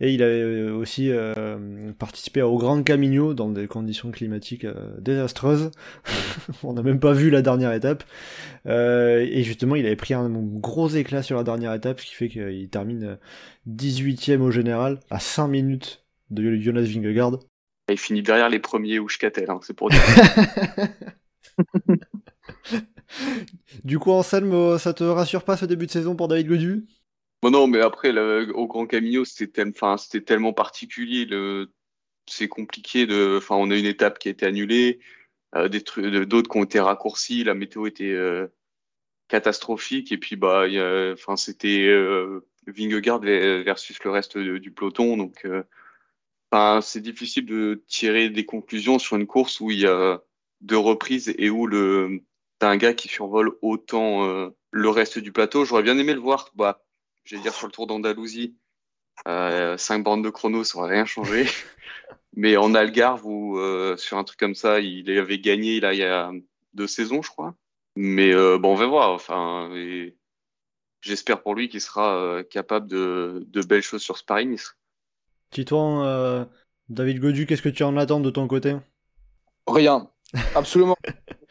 [0.00, 5.70] et il avait aussi euh, participé au Grand Camino dans des conditions climatiques euh, désastreuses.
[6.62, 8.04] On n'a même pas vu la dernière étape.
[8.66, 12.14] Euh, et justement, il avait pris un gros éclat sur la dernière étape, ce qui
[12.14, 13.18] fait qu'il termine
[13.66, 17.38] 18ème au général, à 5 minutes de Jonas Vingegaard.
[17.88, 20.00] Il finit derrière les premiers Oushkatel, hein, c'est pour dire.
[23.84, 26.84] Du coup, Anselme, euh, ça te rassure pas ce début de saison pour David Godu?
[27.42, 29.70] Bon, non, mais après, le- au Grand Camino, c'était
[30.24, 31.28] tellement particulier.
[32.26, 33.38] C'est compliqué de.
[33.50, 34.98] On a une étape qui a été annulée,
[35.54, 37.44] euh, d'autres qui ont été raccourcis.
[37.44, 38.46] La météo était euh,
[39.28, 40.10] catastrophique.
[40.12, 40.64] Et puis, bah,
[41.36, 45.16] c'était euh, Vingegaard ve- versus le reste du peloton.
[45.16, 45.46] Donc,
[46.54, 50.22] enfin, c'est difficile de tirer des conclusions sur une course où il y a
[50.60, 52.22] deux reprises et où le
[52.60, 55.64] t'as un gars qui survole autant euh, le reste du plateau.
[55.64, 56.50] J'aurais bien aimé le voir.
[56.54, 56.84] Bah,
[57.24, 58.56] je vais dire sur le Tour d'Andalousie,
[59.26, 61.46] euh, cinq bandes de chrono, ça aurait rien changé.
[62.36, 65.98] Mais en Algarve ou euh, sur un truc comme ça, il avait gagné là il
[65.98, 66.30] y a
[66.72, 67.54] deux saisons, je crois.
[67.96, 69.10] Mais bon, on va voir.
[69.10, 69.70] Enfin,
[71.00, 74.74] j'espère pour lui qu'il sera capable de, de belles choses sur ce Paris-Nice.
[75.54, 76.44] Titouan, euh,
[76.88, 78.76] David Godu, qu'est-ce que tu en attends de ton côté?
[79.66, 80.10] Rien.
[80.54, 80.96] Absolument.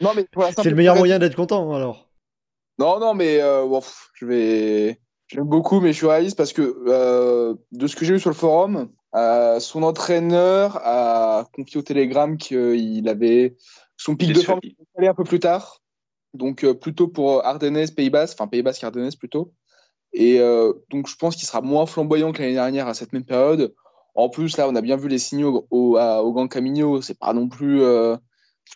[0.00, 2.10] non, mais pour la simple C'est le meilleur moyen d'être content, alors.
[2.78, 5.00] Non, non, mais euh, bon, pff, je vais.
[5.28, 8.28] J'aime beaucoup, mais je suis réaliste parce que euh, de ce que j'ai vu sur
[8.28, 13.56] le forum, euh, son entraîneur a confié au Telegram qu'il avait
[13.96, 15.80] son pic de sûr, forme il- allait un peu plus tard.
[16.34, 19.54] Donc euh, plutôt pour Ardennes, Pays Basque, enfin Pays Basque, Ardennes plutôt.
[20.12, 23.24] Et euh, donc je pense qu'il sera moins flamboyant que l'année dernière à cette même
[23.24, 23.74] période.
[24.14, 27.02] En plus, là, on a bien vu les signaux au, à- Grand Camino.
[27.02, 27.82] C'est pas non plus.
[27.82, 28.16] Euh,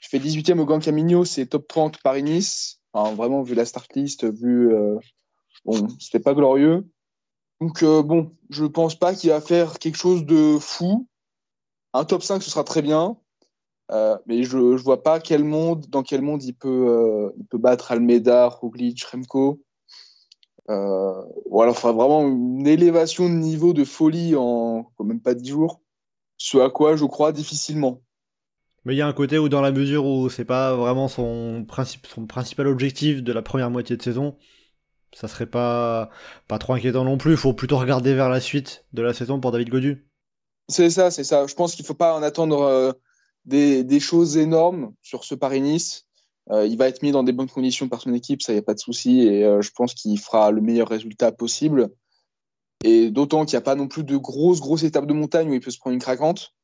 [0.02, 2.80] je fais 18e au Grand Camino, c'est top 30 Paris-Nice.
[2.94, 4.72] Vraiment, vu la start list, vu.
[4.74, 4.98] euh,
[5.64, 6.86] bon, c'était pas glorieux.
[7.60, 11.08] Donc, euh, bon, je pense pas qu'il va faire quelque chose de fou.
[11.94, 13.16] Un top 5, ce sera très bien.
[13.90, 17.46] Euh, mais je, je vois pas quel monde, dans quel monde il peut, euh, il
[17.46, 19.62] peut battre Almeida, Roglic, Remco.
[20.68, 25.34] Euh, voilà, il faudra vraiment une élévation de niveau de folie en quand même pas
[25.34, 25.80] 10 jours.
[26.36, 28.02] Ce à quoi je crois difficilement.
[28.84, 31.64] Mais il y a un côté où, dans la mesure où c'est pas vraiment son,
[31.66, 34.36] principe, son principal objectif de la première moitié de saison,
[35.12, 36.10] ça serait pas,
[36.46, 37.32] pas trop inquiétant non plus.
[37.32, 40.06] Il faut plutôt regarder vers la suite de la saison pour David Godu.
[40.68, 41.46] C'est ça, c'est ça.
[41.46, 42.92] Je pense qu'il faut pas en attendre euh,
[43.44, 46.07] des, des choses énormes sur ce Paris-Nice.
[46.50, 48.62] Euh, il va être mis dans des bonnes conditions par son équipe, ça y a
[48.62, 51.90] pas de souci, et euh, je pense qu'il fera le meilleur résultat possible.
[52.84, 55.54] Et d'autant qu'il n'y a pas non plus de grosses grosses étapes de montagne où
[55.54, 56.54] il peut se prendre une craquante.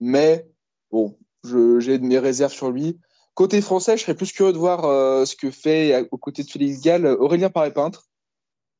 [0.00, 0.48] Mais
[0.90, 2.98] bon, j'ai mes réserves sur lui.
[3.34, 6.50] Côté français, je serais plus curieux de voir euh, ce que fait aux côtés de
[6.50, 8.08] Félix Gall Aurélien Paré-Peintre.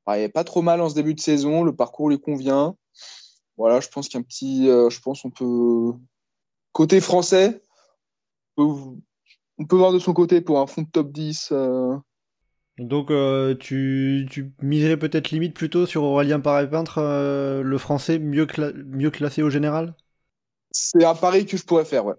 [0.06, 2.74] Ah, il est pas trop mal en ce début de saison, le parcours lui convient.
[3.58, 5.92] Voilà, je pense qu'un petit, je pense on peut
[6.72, 7.60] côté français,
[9.61, 11.51] on peut, voir de son côté pour un fond de top 10.
[11.53, 11.96] euh,
[12.79, 18.46] Donc, euh, tu, tu miserais peut-être limite plutôt sur Aurélien Paré-Peintre, euh, le français mieux,
[18.46, 19.94] cla- mieux classé au général?
[20.73, 22.14] C'est un pari que je pourrais faire, ouais.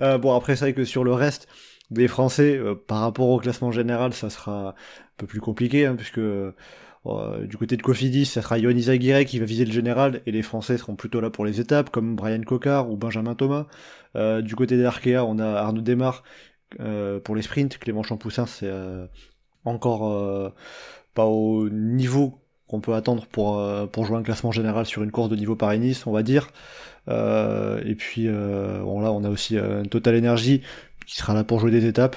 [0.00, 1.48] Euh, bon, après, c'est vrai que sur le reste
[1.90, 4.74] des Français, par rapport au classement général, ça sera un
[5.16, 9.44] peu plus compliqué, hein, puisque du côté de Cofidis, ça sera Yoannis Aguirre qui va
[9.46, 12.90] viser le général, et les Français seront plutôt là pour les étapes, comme Brian Cocard
[12.90, 13.66] ou Benjamin Thomas.
[14.42, 16.22] du côté d'Arkea, on a Arnaud Desmar
[17.24, 18.70] pour les sprints, Clément Champoussin, c'est
[19.64, 20.54] encore
[21.14, 25.28] pas au niveau qu'on peut attendre pour, pour jouer un classement général sur une course
[25.28, 26.48] de niveau Paris-Nice, on va dire.
[27.08, 30.62] Euh, et puis euh, bon, là, on a aussi euh, Total Energy
[31.06, 32.16] qui sera là pour jouer des étapes.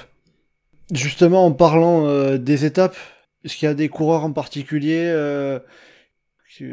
[0.92, 2.96] Justement, en parlant des étapes,
[3.42, 5.10] est-ce qu'il y a des coureurs en particulier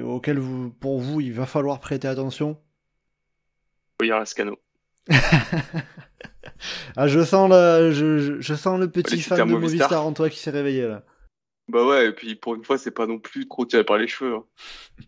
[0.03, 2.57] auxquels vous, pour vous, il va falloir prêter attention?
[4.01, 4.59] Oui, Lascano.
[6.97, 10.39] ah, je sens, le, je, je, sens le petit fan de Movistar en toi qui
[10.39, 11.03] s'est réveillé là.
[11.71, 14.07] Bah ouais, et puis pour une fois, c'est pas non plus trop tiré par les
[14.07, 14.35] cheveux.
[14.35, 14.45] Hein.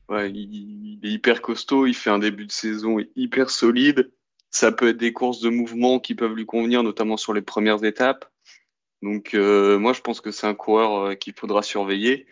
[0.07, 4.13] Ouais, il, est hyper costaud, il fait un début de saison hyper solide.
[4.49, 7.83] Ça peut être des courses de mouvement qui peuvent lui convenir, notamment sur les premières
[7.83, 8.31] étapes.
[9.01, 12.27] Donc euh, moi, je pense que c'est un coureur euh, qu'il faudra surveiller.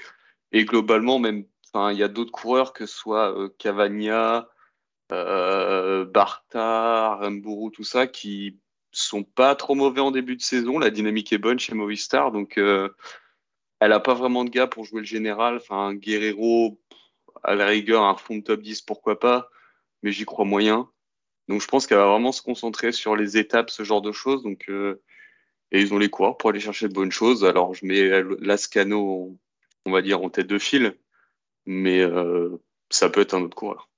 [0.54, 1.44] Et globalement, même,
[1.76, 4.48] il y a d'autres coureurs, que ce soit euh, Cavagna,
[5.10, 8.61] Barta, Remburu, tout ça, qui
[8.92, 10.80] sont pas trop mauvais en début de saison.
[10.80, 12.60] La dynamique est bonne chez Movistar, donc
[13.82, 15.58] elle a pas vraiment de gars pour jouer le général.
[15.58, 16.80] Enfin, Guerrero,
[17.44, 19.50] à la rigueur, un fond de top 10, pourquoi pas,
[20.04, 20.90] mais j'y crois moyen.
[21.48, 24.44] Donc je pense qu'elle va vraiment se concentrer sur les étapes, ce genre de choses.
[24.44, 25.02] Donc, euh,
[25.72, 27.46] et ils ont les coureurs pour aller chercher de bonnes choses.
[27.46, 29.38] Alors je mets Lascano,
[29.86, 30.98] on va dire, en tête de file,
[31.66, 32.58] mais euh,
[32.90, 33.90] ça peut être un autre coureur.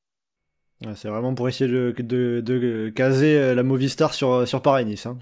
[0.96, 5.06] C'est vraiment pour essayer de, caser euh, la Movistar sur, sur Paris-Nice.
[5.06, 5.18] Hein.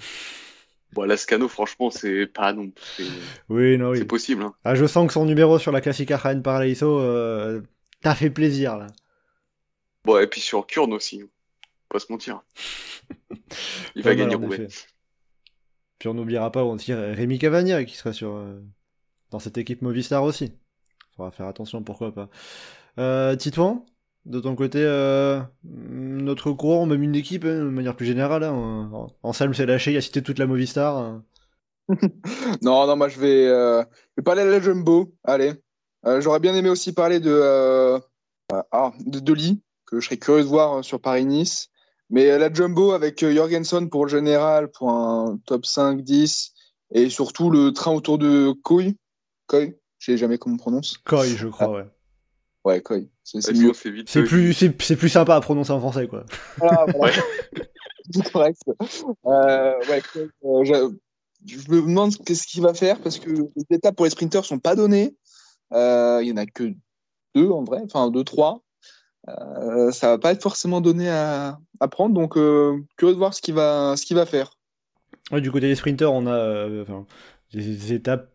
[0.94, 2.70] Bon, Lascano, franchement, c'est pas non
[3.50, 4.00] Oui, non, oui.
[4.00, 4.44] C'est possible.
[4.44, 4.54] Hein.
[4.66, 7.62] Ah, je sens que son numéro sur la Classica Jaén Paraiso euh,
[8.02, 8.88] t'a fait plaisir, là.
[10.04, 11.22] Bon, et puis sur Kurn aussi.
[11.22, 11.28] Hein.
[11.88, 12.42] Pas se mentir.
[13.96, 14.68] Il va gagner Roubaix.
[16.00, 18.60] Puis on n'oubliera pas aussi Rémi Cavagna qui sera sur, euh,
[19.30, 20.52] dans cette équipe Movistar aussi.
[21.16, 22.30] Faudra faire attention, pourquoi pas.
[22.98, 23.86] Euh, Titouan?
[24.26, 29.08] De ton côté, euh, notre courant, même une équipe, hein, de manière plus générale, hein,
[29.24, 30.98] en Salm s'est lâché, il a cité toute la Movistar.
[30.98, 31.24] Hein.
[32.62, 33.84] non, non, moi je vais, euh,
[34.24, 35.14] parler de la Jumbo.
[35.24, 35.54] Allez,
[36.06, 38.00] euh, j'aurais bien aimé aussi parler de,
[38.72, 41.70] ah, de Deli, que je serais curieux de voir sur Paris-Nice.
[42.10, 46.52] Mais la Jumbo avec Jorgensen pour le général, pour un top 5-10,
[46.94, 48.98] et surtout le train autour de Koy.
[49.48, 50.98] Koy, je sais jamais comment on prononce.
[51.06, 51.86] Koy, je crois, ouais.
[52.64, 52.98] Ouais, Koi.
[53.24, 53.74] C'est mieux.
[54.06, 56.26] C'est plus, c'est plus sympa à prononcer en français, quoi.
[56.58, 57.24] Voilà, voilà.
[58.12, 58.62] c'est correct.
[59.26, 60.02] Euh, ouais,
[60.46, 60.92] euh,
[61.46, 64.60] je, me demande qu'est-ce qu'il va faire parce que les étapes pour les sprinters sont
[64.60, 65.16] pas données.
[65.74, 66.74] Euh, il y en a que
[67.36, 68.62] deux en vrai, enfin deux, trois.
[69.30, 73.34] Euh, ça va pas être forcément donné à, à prendre, donc euh, curieux de voir
[73.34, 74.58] ce qu'il va, ce qu'il va faire.
[75.32, 76.68] Ouais, du côté des sprinters, on a
[77.54, 78.31] des étapes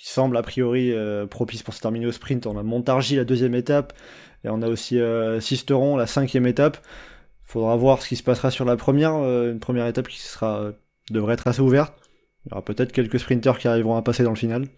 [0.00, 2.46] qui semble a priori euh, propice pour se terminer au sprint.
[2.46, 3.92] On a Montargis la deuxième étape
[4.44, 6.78] et on a aussi euh, Sisteron la cinquième étape.
[7.44, 10.72] Faudra voir ce qui se passera sur la première, euh, une première étape qui sera
[11.10, 11.92] devrait être assez ouverte.
[12.46, 14.68] Il y aura peut-être quelques sprinters qui arriveront à passer dans le final.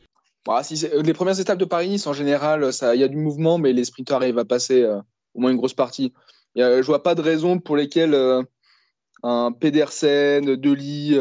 [0.45, 0.63] Bah,
[1.05, 4.17] les premières étapes de Paris-Nice, en général, il y a du mouvement, mais les sprinters
[4.17, 4.85] arrivent à passer
[5.35, 6.13] au moins une grosse partie.
[6.59, 8.17] A, je vois pas de raison pour lesquelles
[9.23, 11.17] un Pedersen, Deli,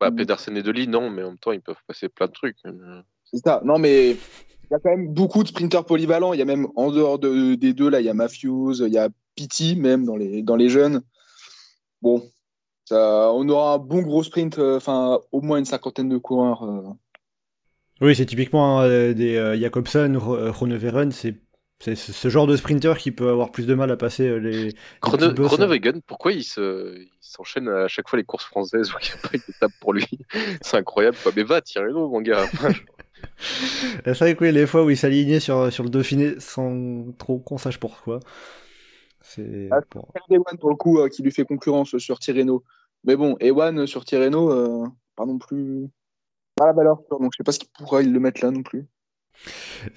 [0.00, 2.58] bah, Pedersen et Deli, non, mais en même temps, ils peuvent passer plein de trucs.
[3.24, 3.60] C'est ça.
[3.64, 6.32] Non, mais il y a quand même beaucoup de sprinters polyvalents.
[6.32, 8.92] Il y a même en dehors de, des deux, là, il y a Matthews, il
[8.92, 11.02] y a Pitti, même dans les, dans les jeunes.
[12.02, 12.22] Bon,
[12.84, 16.62] ça, on aura un bon gros sprint, euh, enfin, au moins une cinquantaine de coureurs.
[16.62, 16.82] Euh.
[18.00, 21.34] Oui, c'est typiquement euh, des Jacobson, Roneveren, c'est
[21.78, 24.74] c'est ce genre de sprinter qui peut avoir plus de mal à passer euh, les.
[25.02, 29.36] Groenewegen, pourquoi il s'enchaîne à chaque fois les courses françaises où il n'y a pas
[29.36, 30.06] d'étape pour lui?
[30.62, 31.32] C'est incroyable, quoi.
[31.36, 32.46] Mais va, tirez-nous, mon gars.
[33.38, 37.38] c'est vrai que oui, les fois où il s'alignait sur, sur le Dauphiné sans trop
[37.38, 38.20] qu'on sache pourquoi.
[39.20, 39.68] C'est.
[39.70, 40.12] Ah, pour...
[40.30, 42.64] Ewan, pour le coup, euh, qui lui fait concurrence sur Tirreno.
[43.04, 45.88] Mais bon, Ewan sur Tirreno, euh, pas non plus.
[46.56, 48.86] Pas la valeur, donc je sais pas ce qu'il pourra le mettre là non plus.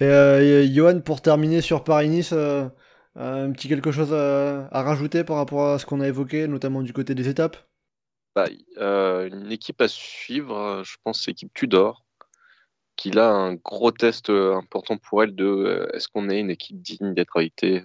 [0.00, 2.68] Et euh, Johan, pour terminer sur Paris-Nice, euh,
[3.16, 6.92] un petit quelque chose à, rajouter par rapport à ce qu'on a évoqué, notamment du
[6.92, 7.56] côté des étapes?
[8.34, 8.46] Bah,
[8.78, 12.04] euh, Une équipe à suivre, je pense, c'est l'équipe Tudor,
[12.96, 17.14] qui a un gros test important pour elle de est-ce qu'on est une équipe digne
[17.14, 17.82] d'être invitée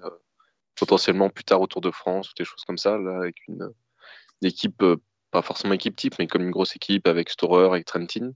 [0.75, 3.71] potentiellement plus tard au Tour de France ou des choses comme ça, là, avec une,
[4.41, 4.83] une équipe,
[5.31, 8.33] pas forcément équipe type, mais comme une grosse équipe avec Storer, avec Trentin.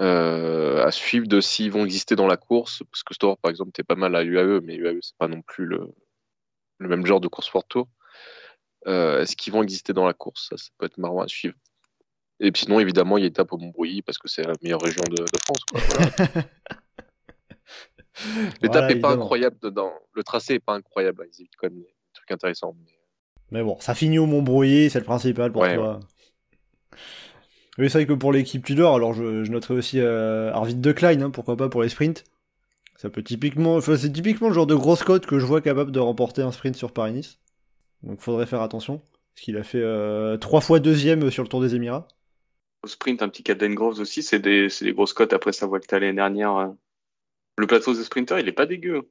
[0.00, 3.72] Euh, à suivre de s'ils vont exister dans la course, parce que Store, par exemple,
[3.72, 5.86] t'es pas mal à UAE, mais UAE, c'est pas non plus le,
[6.78, 7.88] le, même genre de course pour tour.
[8.86, 10.48] Est-ce qu'ils vont exister dans la course?
[10.48, 11.54] Ça, ça, peut être marrant à suivre.
[12.40, 14.82] Et puis sinon, évidemment, il y a l'étape au Montbrouilly parce que c'est la meilleure
[14.82, 15.60] région de, France.
[15.72, 16.10] Voilà.
[18.62, 19.92] L'étape n'est pas incroyable dedans.
[20.12, 21.24] Le tracé n'est pas incroyable.
[21.38, 22.76] Il y a quand même des trucs intéressants.
[23.52, 23.62] Mais...
[23.62, 26.00] bon, ça finit au Montbrouilly, c'est le principal pour toi.
[27.78, 31.22] Oui, c'est vrai que pour l'équipe Tudor, alors je, noterai aussi euh, Arvid De Klein,
[31.22, 32.24] hein, pourquoi pas pour les sprints.
[32.96, 35.98] Ça peut typiquement, c'est typiquement le genre de grosse cote que je vois capable de
[35.98, 37.38] remporter un sprint sur Paris-Nice.
[38.02, 38.98] Donc faudrait faire attention.
[39.34, 42.06] Parce qu'il a fait euh, trois fois deuxième sur le Tour des Émirats.
[42.82, 45.98] Au sprint, un petit Caden Groves aussi, c'est des, des, grosses cotes après sa Vuelta
[45.98, 46.50] l'année dernière.
[46.50, 46.76] Hein.
[47.56, 49.08] Le plateau des sprinters, il est pas dégueu.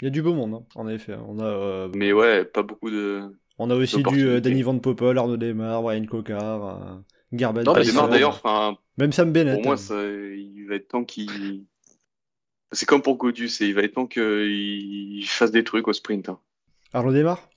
[0.00, 1.14] Il y a du beau monde, hein, en effet.
[1.26, 3.22] On a, euh, Mais ouais, pas beaucoup de.
[3.58, 7.00] On a aussi du Danny Van Poppel, Arnaud Demar, Brian Cocard.
[7.32, 7.64] Garben.
[7.64, 8.42] Non, mais d'ailleurs,
[8.96, 9.56] même Sam Bennett.
[9.56, 9.76] Pour moi, hein.
[9.76, 11.64] ça, il va être temps qu'il.
[12.72, 16.28] C'est comme pour Godus, il va être temps qu'il fasse des trucs au sprint.
[16.28, 16.38] Hein.
[16.92, 17.48] Arnaud Desmar?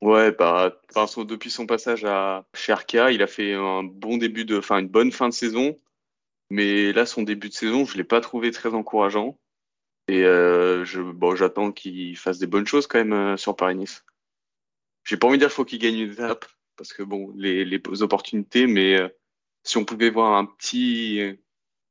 [0.00, 0.80] Ouais, bah,
[1.26, 2.74] depuis son passage à chez
[3.10, 5.76] il a fait un bon début de, enfin, une bonne fin de saison.
[6.50, 9.38] Mais là, son début de saison, je l'ai pas trouvé très encourageant.
[10.06, 14.04] Et euh, je, bon, j'attends qu'il fasse des bonnes choses quand même euh, sur Paris-Nice.
[15.04, 16.46] J'ai pas envie de dire qu'il faut qu'il gagne une étape,
[16.78, 19.08] parce que bon, les, les opportunités, mais euh,
[19.64, 21.20] si on pouvait voir un petit,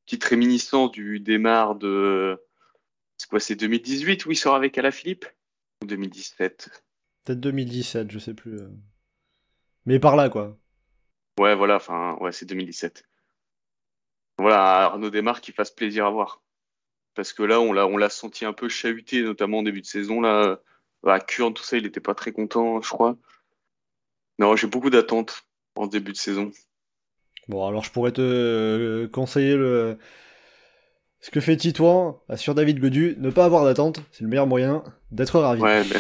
[0.06, 2.42] petite réminiscence du démarre de,
[3.18, 5.26] c'est quoi, c'est 2018 où il sort avec Alaphilippe
[5.84, 6.84] ou 2017
[7.24, 8.60] Peut-être 2017, je sais plus.
[8.60, 8.70] Euh.
[9.86, 10.58] Mais par là, quoi.
[11.40, 13.04] Ouais, voilà, enfin, ouais, c'est 2017.
[14.40, 16.42] Voilà, Arnaud Desmar qui fasse plaisir à voir.
[17.16, 19.86] Parce que là, on l'a, on l'a senti un peu chahuté, notamment en début de
[19.88, 20.22] saison.
[20.22, 20.62] Là,
[21.06, 23.18] à Kurn, tout ça, il n'était pas très content, je crois.
[24.40, 25.46] Non, j'ai beaucoup d'attentes
[25.76, 26.52] en début de saison.
[27.48, 29.98] Bon, alors je pourrais te euh, conseiller le...
[31.22, 34.84] ce que fait Titouan sur David Godu, ne pas avoir d'attente, c'est le meilleur moyen
[35.12, 35.62] d'être ravi.
[35.62, 36.00] Ouais, mais...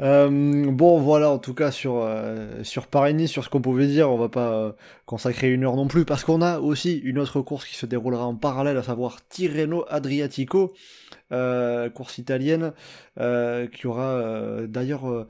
[0.00, 4.10] Euh, bon, voilà, en tout cas, sur, euh, sur Paris-Nice, sur ce qu'on pouvait dire,
[4.10, 7.64] on va pas consacrer une heure non plus, parce qu'on a aussi une autre course
[7.64, 10.72] qui se déroulera en parallèle, à savoir Tirreno Adriatico,
[11.30, 12.72] course italienne,
[13.16, 15.26] qui aura d'ailleurs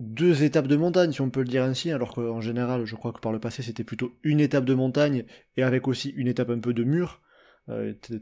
[0.00, 3.12] deux étapes de montagne, si on peut le dire ainsi, alors qu'en général, je crois
[3.12, 5.24] que par le passé, c'était plutôt une étape de montagne,
[5.58, 7.20] et avec aussi une étape un peu de mur,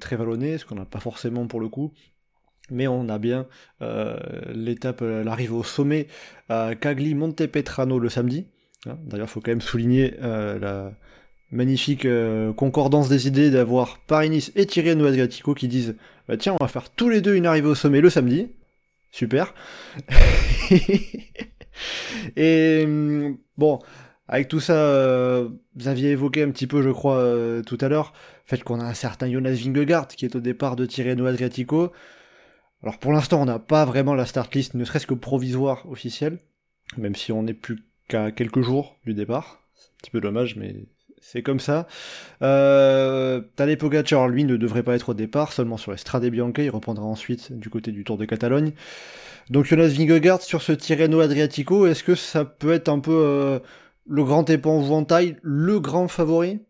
[0.01, 1.93] très vallonné, ce qu'on n'a pas forcément pour le coup
[2.71, 3.47] mais on a bien
[3.83, 4.17] euh,
[4.53, 6.07] l'étape, euh, l'arrivée au sommet
[6.49, 8.47] à Cagli Montepetrano le samedi.
[8.87, 10.93] Hein, d'ailleurs, il faut quand même souligner euh, la
[11.51, 12.07] magnifique
[12.57, 15.97] concordance des idées d'avoir Paris-Nice et Tirreno Adriatico qui disent
[16.29, 18.49] bah, tiens, on va faire tous les deux une arrivée au sommet le samedi.
[19.11, 19.53] Super.
[22.37, 23.81] et hum, bon,
[24.29, 25.43] avec tout ça,
[25.75, 27.21] vous aviez évoqué un petit peu, je crois,
[27.67, 28.13] tout à l'heure,
[28.47, 31.91] le fait qu'on a un certain Jonas Vingegaard qui est au départ de Tirreno Adriatico.
[32.83, 36.39] Alors pour l'instant, on n'a pas vraiment la start list, ne serait-ce que provisoire officielle,
[36.97, 39.61] même si on n'est plus qu'à quelques jours du départ.
[39.75, 40.87] C'est un petit peu dommage, mais
[41.21, 41.87] c'est comme ça.
[42.43, 46.71] Euh, Tadej Pogacar, lui, ne devrait pas être au départ, seulement sur Strade Bianche, il
[46.71, 48.73] reprendra ensuite du côté du Tour de Catalogne.
[49.51, 53.59] Donc Jonas Vingegaard sur ce Tirreno Adriatico, est-ce que ça peut être un peu euh,
[54.07, 56.61] le grand épouvantail, le grand favori?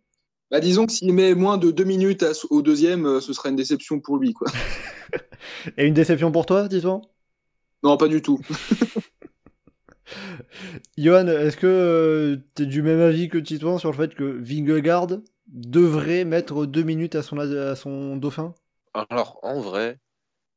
[0.50, 3.56] Bah, disons que s'il met moins de deux minutes au deuxième, euh, ce sera une
[3.56, 4.32] déception pour lui.
[4.32, 4.48] Quoi.
[5.76, 7.02] Et une déception pour toi, disons?
[7.82, 8.40] Non, pas du tout.
[10.98, 14.24] Johan, est-ce que euh, tu es du même avis que Titouan sur le fait que
[14.24, 18.54] Vingegaard devrait mettre deux minutes à son, à son dauphin?
[18.92, 20.00] Alors, en vrai,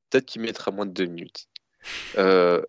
[0.10, 1.48] peut-être qu'il mettra moins de deux minutes.
[2.18, 2.64] Euh,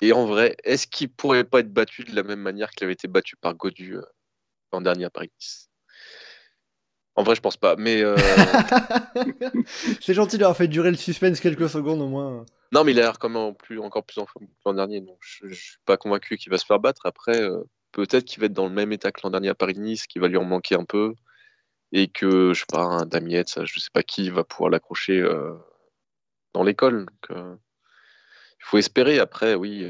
[0.00, 2.94] et en vrai, est-ce qu'il pourrait pas être battu de la même manière qu'il avait
[2.94, 3.96] été battu par Godu
[4.72, 5.30] l'an dernier à Paris?
[7.16, 8.02] En vrai, je pense pas, mais.
[8.02, 8.14] Euh,
[10.02, 12.44] c'est gentil d'avoir fait durer le suspense quelques secondes au moins.
[12.72, 15.48] Non, mais il a l'air plus, encore plus en forme que l'an dernier, donc je,
[15.54, 17.06] suis pas convaincu qu'il va se faire battre.
[17.06, 20.06] Après, euh, peut-être qu'il va être dans le même état que l'an dernier à Paris-Nice,
[20.06, 21.14] qu'il va lui en manquer un peu,
[21.90, 25.54] et que, je sais pas, un Damiette, je sais pas qui va pouvoir l'accrocher euh,
[26.52, 27.06] dans l'école.
[27.30, 27.56] il
[28.60, 29.20] faut espérer.
[29.20, 29.88] Après, oui,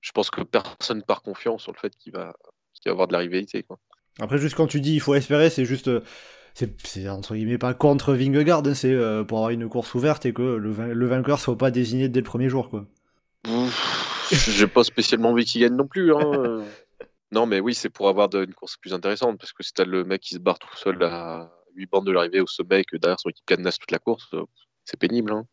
[0.00, 2.34] je pense que personne part confiant sur le fait qu'il va,
[2.84, 3.64] va avoir de la rivalité.
[4.18, 5.88] Après, juste quand tu dis il faut espérer, c'est juste
[6.54, 10.32] c'est entre guillemets pas contre Vingegaard, hein, c'est euh, pour avoir une course ouverte et
[10.32, 12.68] que le, le, vainqueur soit pas désigné dès le premier jour.
[12.68, 12.86] quoi.
[14.30, 16.14] J'ai pas spécialement envie qu'il gagne non plus.
[16.14, 16.62] Hein.
[17.32, 20.04] non, mais oui, c'est pour avoir une course plus intéressante parce que si t'as le
[20.04, 22.96] mec qui se barre tout seul à 8 bandes de l'arrivée au sommet et que
[22.96, 24.42] derrière son équipe cadenasse toute la course, euh,
[24.84, 25.32] c'est pénible.
[25.32, 25.46] Hein.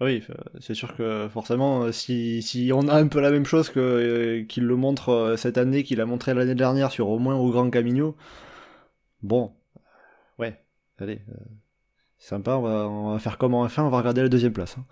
[0.00, 0.22] Oui,
[0.60, 4.42] c'est sûr que forcément, euh, si, si, on a un peu la même chose que
[4.42, 7.68] qu'il le montre cette année, qu'il a montré l'année dernière sur au moins au Grand
[7.68, 8.16] Camino,
[9.22, 9.52] bon,
[10.98, 11.34] allez, euh,
[12.18, 14.76] sympa, on va, faire comme en F1, on va regarder la deuxième place.
[14.78, 14.84] Hein.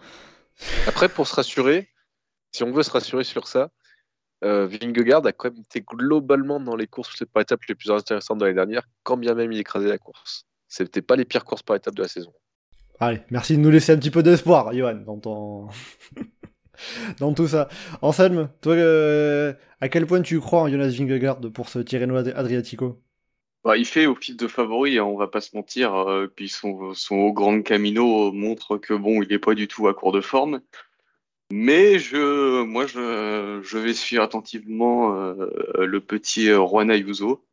[0.87, 1.89] Après, pour se rassurer,
[2.53, 3.71] si on veut se rassurer sur ça,
[4.45, 8.39] euh, Vingegaard a quand même été globalement dans les courses par étapes les plus intéressantes
[8.39, 10.45] de l'année dernière, quand bien même il écrasait la course.
[10.69, 12.33] C'était pas les pires courses par étape de la saison.
[12.99, 15.69] Allez, merci de nous laisser un petit peu d'espoir, Johan, dans ton...
[17.21, 17.69] dans tout ça.
[18.03, 23.03] Anselme, toi, euh, à quel point tu crois en Jonas Vingegaard pour ce Tirreno Adriatico?
[23.67, 25.93] Bah, il fait office de favori, hein, on va pas se mentir.
[25.97, 29.89] Euh, puis son, son haut grand Camino montre que bon, il est pas du tout
[29.89, 30.63] à court de forme.
[31.51, 37.45] Mais je, moi, je, je vais suivre attentivement euh, le petit Juan Ayuso,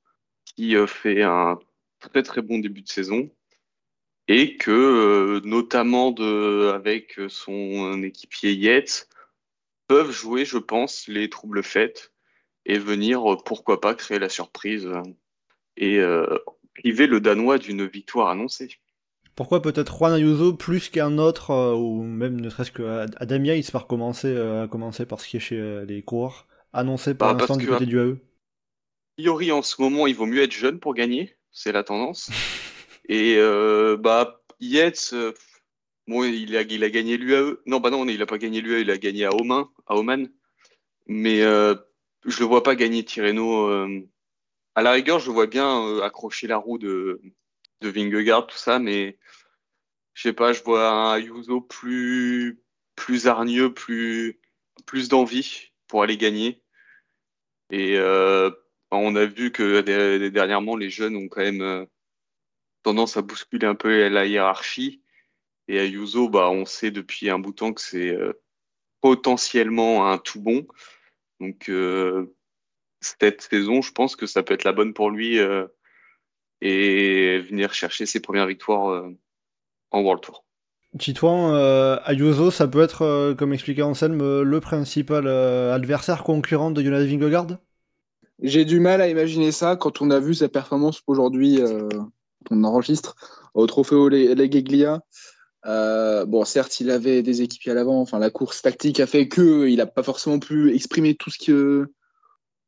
[0.45, 1.57] qui euh, fait un
[1.99, 3.31] très très bon début de saison
[4.27, 9.09] et que, notamment de, avec son équipier Yates,
[9.87, 12.13] peuvent jouer, je pense, les troubles faits
[12.65, 14.87] et venir, pourquoi pas, créer la surprise
[15.77, 16.37] et euh,
[16.75, 18.69] priver le Danois d'une victoire annoncée.
[19.35, 23.71] Pourquoi peut-être Juan Ayuso plus qu'un autre, euh, ou même ne serait-ce que Adam Yates
[23.71, 27.57] par commencer, euh, commencer par ce qui est chez les coureurs, annoncé par bah, l'instant
[27.57, 28.17] du côté du AE
[29.15, 32.31] priori, en ce moment, il vaut mieux être jeune pour gagner, c'est la tendance.
[33.09, 33.37] Et
[33.99, 35.13] bah, Yates,
[36.07, 37.57] bon, il a, il a gagné l'UAE.
[37.67, 39.65] Non, bah non, il n'a pas gagné l'UAE, il a gagné à Oman.
[39.85, 40.29] À Oman.
[41.05, 43.87] Mais je le vois pas gagner Tirreno
[44.75, 47.21] à la rigueur, je vois bien euh, accrocher la roue de,
[47.81, 49.17] de Vingegaard, tout ça, mais
[50.13, 52.61] je sais pas, je vois un Ayuso plus,
[52.95, 54.39] plus hargneux, plus,
[54.85, 56.63] plus d'envie pour aller gagner.
[57.69, 58.51] Et euh,
[58.91, 59.81] on a vu que
[60.29, 61.85] dernièrement, les jeunes ont quand même euh,
[62.83, 65.01] tendance à bousculer un peu la hiérarchie.
[65.67, 68.17] Et Ayuso, bah, on sait depuis un bout de temps que c'est
[69.01, 70.67] potentiellement un tout bon.
[71.39, 71.71] Donc,
[73.03, 75.67] cette saison, je pense que ça peut être la bonne pour lui euh,
[76.61, 79.09] et venir chercher ses premières victoires euh,
[79.91, 80.45] en World Tour.
[80.97, 87.05] Titouan, euh, Ayuso, ça peut être, comme expliqué Anselme, le principal adversaire concurrent de Jonas
[87.05, 87.57] Vingegaard?
[88.41, 91.59] J'ai du mal à imaginer ça quand on a vu sa performance aujourd'hui,
[92.51, 93.15] on enregistre,
[93.55, 95.01] au Trofeo Legeglia.
[95.65, 97.99] bon, certes, il avait des équipiers à l'avant.
[97.99, 101.43] Enfin, la course tactique a fait que il n'a pas forcément pu exprimer tout ce
[101.43, 101.91] que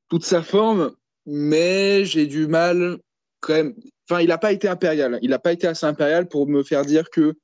[0.10, 0.96] toute sa forme,
[1.26, 3.00] mais j'ai du mal
[3.40, 3.76] quand même.
[4.10, 5.20] Enfin, il n'a pas été impérial.
[5.22, 7.36] Il n'a pas été assez impérial pour me faire dire que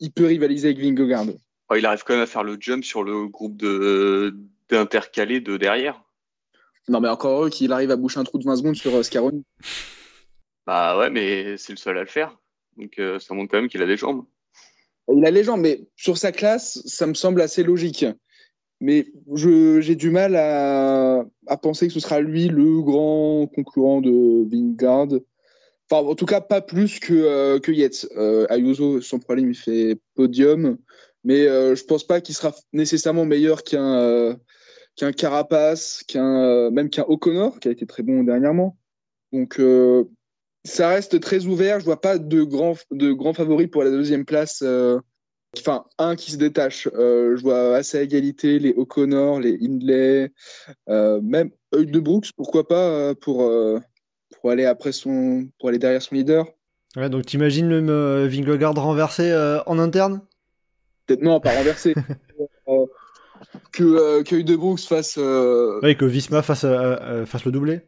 [0.00, 1.26] il peut rivaliser avec Vingegaard.
[1.70, 4.34] Oh, il arrive quand même à faire le jump sur le groupe de
[4.68, 6.02] d'intercalés de derrière.
[6.88, 9.02] Non, mais encore heureux qu'il arrive à boucher un trou de 20 secondes sur euh,
[9.02, 9.44] Scaroni.
[10.66, 12.36] Bah ouais, mais c'est le seul à le faire.
[12.76, 14.24] Donc euh, ça montre quand même qu'il a des jambes.
[15.14, 18.04] Il a les jambes, mais sur sa classe, ça me semble assez logique
[18.80, 21.26] mais j'ai du mal à,
[21.62, 25.08] penser que ce sera lui le grand concurrent de Vingard.
[25.90, 28.06] Enfin, en tout cas, pas plus que, euh, que Yates.
[28.16, 30.76] Euh, Ayuso, sans problème, il fait podium,
[31.24, 34.34] mais euh, je pense pas qu'il sera nécessairement meilleur qu'un euh,
[34.96, 38.76] qu'un Carapace, qu'un même qu'un O'Connor, qui a été très bon dernièrement.
[39.32, 39.60] Donc,
[40.64, 41.78] ça reste très ouvert.
[41.80, 44.64] Je vois pas de grands de grands favoris pour la deuxième place
[45.56, 46.88] Enfin, un qui se détache.
[46.94, 50.32] Euh, je vois assez à égalité les O'Connor, les Hindley,
[50.88, 53.50] euh, même Eudes de Brooks, pourquoi pas, euh, pour,
[54.50, 56.46] aller après son, pour aller derrière son leader.
[56.96, 57.90] Ouais, donc t'imagines même
[58.26, 59.32] Vingegaard renversé
[59.66, 60.22] en interne?
[61.06, 61.94] Peut-être non, pas renversé.
[63.72, 65.16] que, que de Brooks fasse.
[65.16, 66.66] Ouais, que Visma fasse,
[67.26, 67.80] fasse le doublé.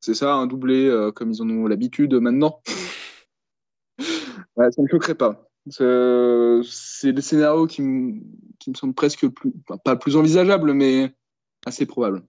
[0.00, 2.60] C'est ça, un doublé comme ils en ont l'habitude maintenant.
[3.98, 5.48] ouais, ça ne me choquerait pas.
[5.70, 8.20] C'est le scénario qui, me
[8.74, 9.52] semble presque plus,
[9.84, 11.14] pas plus envisageable, mais
[11.64, 12.22] assez probable.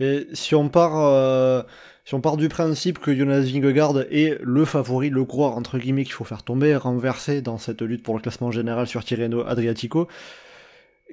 [0.00, 1.62] Et si on part, euh,
[2.04, 6.04] si on part du principe que Jonas Vingegaard est le favori, le gros entre guillemets
[6.04, 10.08] qu'il faut faire tomber, renverser dans cette lutte pour le classement général sur Tirreno Adriatico,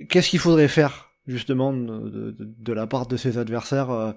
[0.09, 4.11] qu'est-ce qu'il faudrait faire justement de, la part de ses adversaires, euh,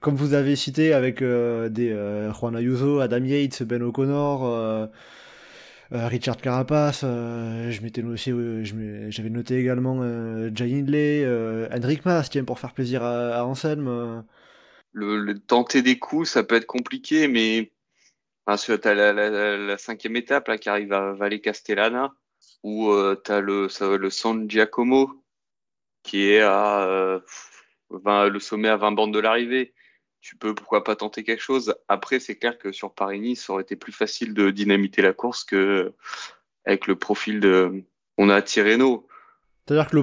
[0.00, 1.90] comme vous avez cité avec euh, des
[2.38, 4.90] Juan Ayuso, Adam Yates, Ben O'Connor.
[5.92, 10.00] Euh, Richard Carapace, euh, je m'étais euh, j'avais noté également
[10.54, 11.26] Jay Hindley,
[11.72, 14.24] Hendrik Mas, tiens, pour faire plaisir à, Anselme.
[14.92, 17.72] Le, tenter des coups, ça peut être compliqué, mais
[18.46, 22.12] tu as la, cinquième étape là, qui arrive à Valle Castellana,
[22.62, 25.24] où tu as le, le San Giacomo,
[26.04, 27.20] qui est à
[27.90, 29.74] le sommet à 20 bandes de l'arrivée
[30.20, 31.74] tu peux pourquoi pas tenter quelque chose.
[31.88, 35.44] Après, c'est clair que sur Paris-Nice, ça aurait été plus facile de dynamiter la course
[35.44, 35.92] que
[36.64, 37.84] avec le profil de
[38.18, 39.06] on a Tirreno.
[39.66, 40.02] C'est-à-dire que le,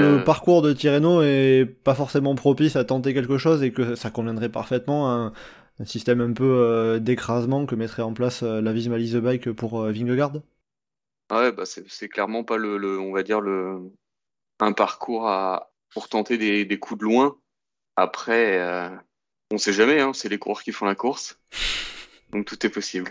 [0.00, 4.10] euh, parcours de Tirreno est pas forcément propice à tenter quelque chose et que ça
[4.10, 5.32] conviendrait parfaitement à
[5.80, 9.82] un, système un peu euh, d'écrasement que mettrait en place euh, la Visma Bike pour
[9.82, 10.34] Vingegaard.
[11.30, 13.90] Ah ouais, bah c'est clairement pas le, on va dire le,
[14.60, 17.36] un parcours à, pour tenter des, des coups de loin.
[17.96, 18.56] Après,
[19.50, 21.38] on sait jamais, hein, c'est les coureurs qui font la course.
[22.32, 23.10] Donc tout est possible.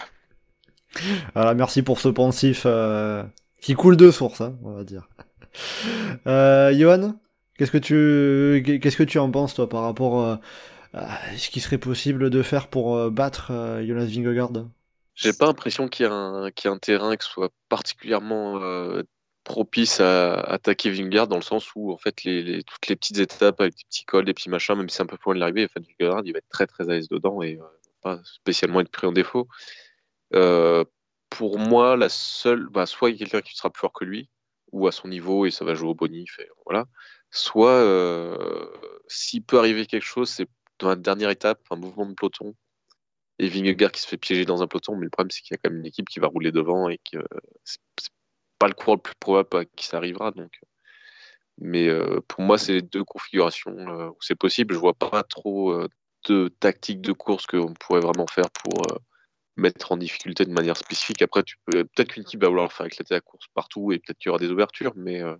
[1.34, 3.24] Voilà, merci pour ce pensif euh,
[3.62, 5.10] qui coule de source, hein, on va dire.
[6.28, 7.16] Euh, Johan,
[7.58, 10.36] qu'est-ce que tu qu'est-ce que tu en penses toi par rapport euh,
[10.94, 14.52] à ce qui serait possible de faire pour euh, battre euh, Jonas Vingegaard?
[15.16, 18.62] J'ai pas l'impression qu'il y, a un- qu'il y a un terrain qui soit particulièrement
[18.62, 19.02] euh,
[19.48, 23.76] propice à attaquer Vingegaard dans le sens où en fait toutes les petites étapes avec
[23.76, 26.22] des petits cols, des petits machins, même si c'est un peu loin de l'arrivée, en
[26.24, 27.64] il va être très très à l'aise dedans et euh,
[28.02, 29.48] pas spécialement être pris en défaut.
[30.34, 30.84] Euh,
[31.30, 34.04] pour moi, la seule, bah, soit il y a quelqu'un qui sera plus fort que
[34.04, 34.30] lui
[34.74, 36.86] ou à son niveau et ça va jouer au bonif voilà.
[37.32, 38.68] Soit euh,
[39.08, 42.54] s'il peut arriver quelque chose, c'est dans la dernière étape, un mouvement de peloton
[43.40, 45.56] et Vingegaard qui se fait piéger dans un peloton, mais le problème c'est qu'il y
[45.56, 47.20] a quand même une équipe qui va rouler devant et que
[47.64, 47.80] c'est
[48.60, 50.32] pas le coureur le plus probable qui ça arrivera.
[50.32, 50.60] Donc.
[51.60, 54.76] Mais euh, pour moi, c'est les deux configurations euh, où c'est possible.
[54.76, 55.88] Je vois pas trop euh,
[56.30, 58.98] de tactique de course qu'on pourrait vraiment faire pour euh,
[59.56, 61.22] mettre en difficulté de manière spécifique.
[61.22, 64.32] Après, peut-être qu'une équipe va vouloir faire éclater la course partout et peut-être qu'il y
[64.32, 65.36] aura des ouvertures, mais euh,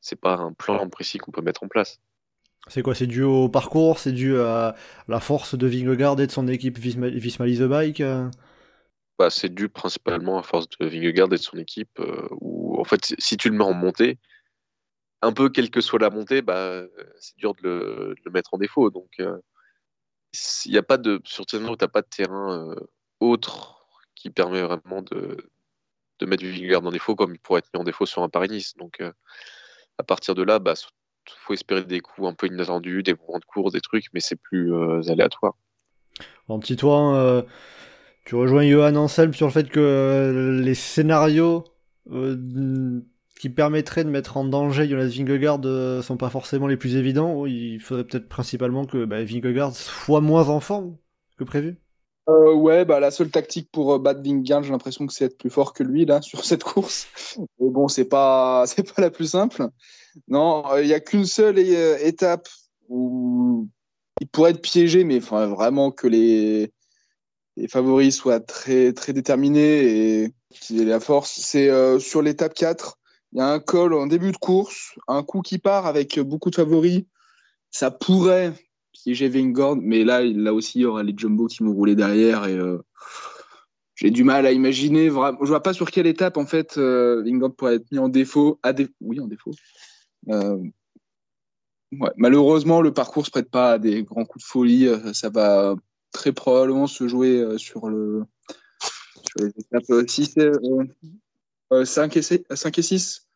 [0.00, 2.00] c'est pas un plan précis qu'on peut mettre en place.
[2.68, 4.74] C'est quoi C'est dû au parcours C'est dû à
[5.08, 8.28] la force de Vingegaard et de son équipe Visma, Visma the Bike euh?
[9.28, 12.28] C'est dû principalement à force de Vingegaard et de son équipe, euh,
[12.78, 14.18] en fait, si tu le mets en montée,
[15.20, 16.84] un peu quelle que soit la montée, bah,
[17.18, 18.90] c'est dur de le, mettre en défaut.
[18.90, 19.36] Donc, euh,
[20.64, 22.74] il n'y a pas de, sur tu n'as pas de terrain euh,
[23.20, 25.50] autre qui permet vraiment de,
[26.22, 28.74] mettre Vingegaard en défaut, comme il pourrait être mis en défaut sur un Paris-Nice.
[28.76, 29.12] Donc, euh,
[29.98, 30.74] à partir de là, bah,
[31.26, 34.36] faut espérer des coups un peu inattendus, des mouvements de course, des trucs, mais c'est
[34.36, 35.54] plus euh, aléatoire.
[36.48, 37.42] En petit toit, euh,
[38.24, 41.64] tu rejoins Johan Anselm sur le fait que euh, les scénarios
[42.10, 43.02] euh,
[43.40, 47.46] qui permettraient de mettre en danger Jonas Vingegaard euh, sont pas forcément les plus évidents.
[47.46, 50.96] Il faudrait peut-être principalement que bah, Vingegaard soit moins en forme
[51.38, 51.78] que prévu.
[52.28, 55.38] Euh, ouais, bah, la seule tactique pour euh, battre Vingegaard, j'ai l'impression que c'est être
[55.38, 57.08] plus fort que lui là sur cette course.
[57.58, 59.68] Mais bon, c'est pas c'est pas la plus simple.
[60.28, 62.48] Non, il n'y a qu'une seule euh, étape
[62.88, 63.68] où
[64.20, 66.72] il pourrait être piégé, mais enfin vraiment que les
[67.60, 71.38] les favoris soient très très déterminés et qu'ils aient la force.
[71.40, 72.98] C'est euh, sur l'étape 4,
[73.32, 76.50] il y a un col en début de course, un coup qui part avec beaucoup
[76.50, 77.02] de favoris.
[77.70, 78.54] Ça pourrait
[78.92, 82.56] piéger Vingegaard, mais là, aussi, il y aura les jumbo qui vont rouler derrière et
[82.56, 82.78] euh,
[83.94, 85.10] j'ai du mal à imaginer.
[85.10, 87.22] Vraiment, je vois pas sur quelle étape en fait euh,
[87.56, 88.58] pourrait être mis en défaut.
[89.00, 89.52] Oui, en défaut.
[90.30, 90.58] Euh.
[92.16, 94.88] Malheureusement, le parcours se prête pas à des grands coups de folie.
[95.12, 95.74] Ça va
[96.12, 98.24] très probablement se jouer euh, sur le
[98.80, 100.50] sur les étapes 6 et,
[101.72, 103.28] euh, 5 et 6, 5 et 6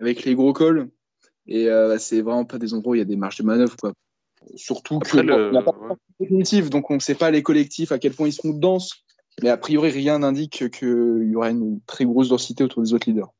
[0.00, 0.90] avec les gros cols.
[1.46, 3.76] Et euh, c'est vraiment pas des endroits où il y a des marges de manœuvre.
[3.76, 3.92] Quoi.
[4.54, 5.94] Surtout que le- n'a pas ouais.
[5.94, 9.04] de définitive, donc on ne sait pas les collectifs à quel point ils seront denses.
[9.42, 13.08] Mais a priori, rien n'indique qu'il y aura une très grosse densité autour des autres
[13.08, 13.30] leaders.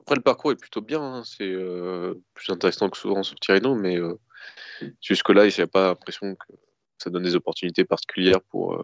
[0.00, 1.00] Après, le parcours est plutôt bien.
[1.00, 1.22] hein.
[1.24, 4.18] C'est euh, plus intéressant que souvent sur Tirreno, mais euh,
[5.00, 6.52] jusque-là, il n'y a pas l'impression que
[7.02, 8.82] ça donne des opportunités particulières pour, euh,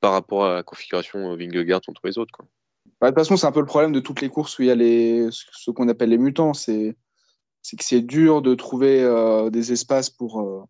[0.00, 2.32] par rapport à la configuration euh, Vingegaard contre les autres.
[2.32, 2.46] Quoi.
[3.00, 4.68] Bah, de toute façon, c'est un peu le problème de toutes les courses où il
[4.68, 6.54] y a les, ce qu'on appelle les mutants.
[6.54, 6.96] C'est
[7.62, 10.62] c'est que c'est dur de trouver euh, des espaces pour, euh,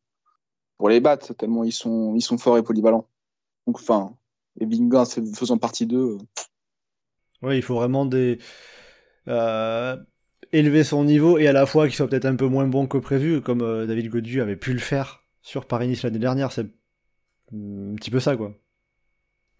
[0.77, 3.09] pour les battre, tellement ils sont, ils sont forts et polyvalents.
[3.66, 4.16] Donc, enfin,
[4.59, 6.18] et Vingegaard faisant partie d'eux.
[6.18, 8.39] euh, Ouais, il faut vraiment des
[9.29, 9.97] euh,
[10.53, 12.99] élever son niveau et à la fois qu'il soit peut-être un peu moins bon que
[12.99, 16.53] prévu, comme euh, David Godieu avait pu le faire sur Paris-Nice l'année dernière.
[16.53, 16.66] C'est
[17.53, 18.53] un petit peu ça, quoi.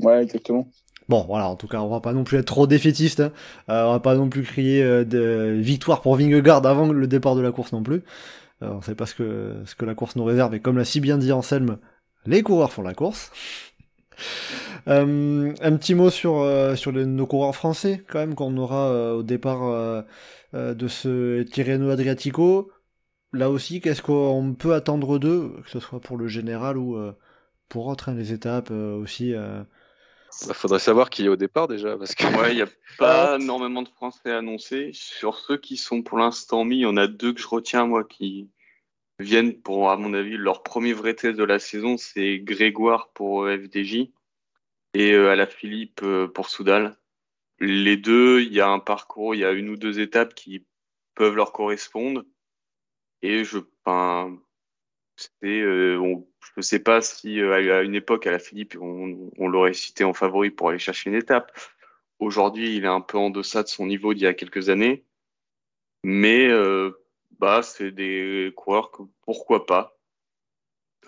[0.01, 0.67] Ouais, exactement.
[1.09, 3.21] Bon, voilà, en tout cas, on va pas non plus être trop défaitiste.
[3.21, 3.33] hein.
[3.69, 7.35] Euh, on va pas non plus crier euh, de victoire pour Vingegaard avant le départ
[7.35, 8.03] de la course non plus.
[8.63, 10.85] Euh, on sait pas ce que, ce que la course nous réserve, et comme l'a
[10.85, 11.79] si bien dit Anselme,
[12.27, 13.31] les coureurs font la course.
[14.89, 18.89] Euh, un petit mot sur, euh, sur les- nos coureurs français, quand même, qu'on aura
[18.89, 20.05] euh, au départ
[20.55, 22.71] de ce Tirreno Adriatico.
[23.33, 27.13] Là aussi, qu'est-ce qu'on peut attendre d'eux, que ce soit pour le général ou euh,
[27.69, 29.35] pour autres, hein, les étapes euh, aussi.
[29.35, 29.63] euh,
[30.47, 32.67] Bah, faudrait savoir qui est au départ déjà, parce que Ouais, il n'y a
[32.99, 34.91] pas énormément de Français annoncés.
[34.95, 37.87] Sur ceux qui sont pour l'instant mis, il y en a deux que je retiens,
[37.87, 38.49] moi, qui
[39.21, 41.97] viennent pour, à mon avis, leur premier vrai test de la saison.
[41.99, 44.13] C'est Grégoire pour FDJ
[44.95, 46.97] et euh, Alaphilippe euh, pour Soudal.
[47.61, 50.67] Les deux, il y a un parcours, il y a une ou deux étapes qui
[51.15, 52.25] peuvent leur correspondre.
[53.23, 53.59] Et je,
[55.99, 60.05] on- je sais pas si euh, à une époque, à la Philippe, on, l'aurait cité
[60.05, 61.53] en favori pour aller chercher une étape.
[62.19, 65.05] Aujourd'hui, il est un peu en deçà de son niveau d'il y a quelques années.
[66.05, 66.93] Mais euh,
[67.39, 68.91] bah, c'est des coureurs
[69.23, 69.99] pourquoi pas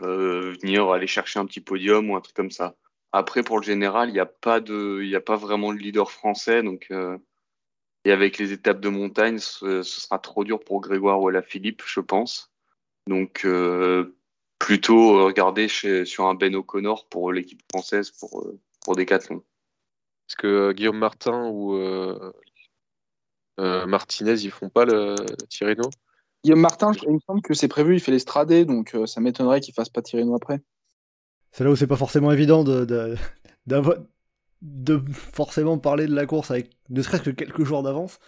[0.01, 2.77] euh, venir aller chercher un petit podium ou un truc comme ça.
[3.13, 6.91] Après, pour le général, il n'y a pas a pas vraiment de leader français, donc
[8.05, 11.83] et avec les étapes de montagne, ce, sera trop dur pour Grégoire ou la Philippe,
[11.87, 12.53] je pense.
[13.09, 14.17] Donc euh,
[14.59, 18.47] plutôt regarder chez, sur un Ben O'Connor pour l'équipe française pour
[18.85, 19.43] pour Decathlon.
[20.29, 21.79] Est-ce que Guillaume Martin ou
[23.59, 25.15] Martinez, ils font pas le
[25.49, 25.89] Tirreno?
[26.45, 29.61] Guillaume Martin, il me semble que c'est prévu, il fait les donc euh, ça m'étonnerait
[29.61, 30.61] qu'il fasse pas tirer nous après.
[31.53, 33.15] C'est là où c'est pas forcément évident de, de,
[35.13, 38.19] forcément parler de la course avec ne serait-ce que quelques jours d'avance.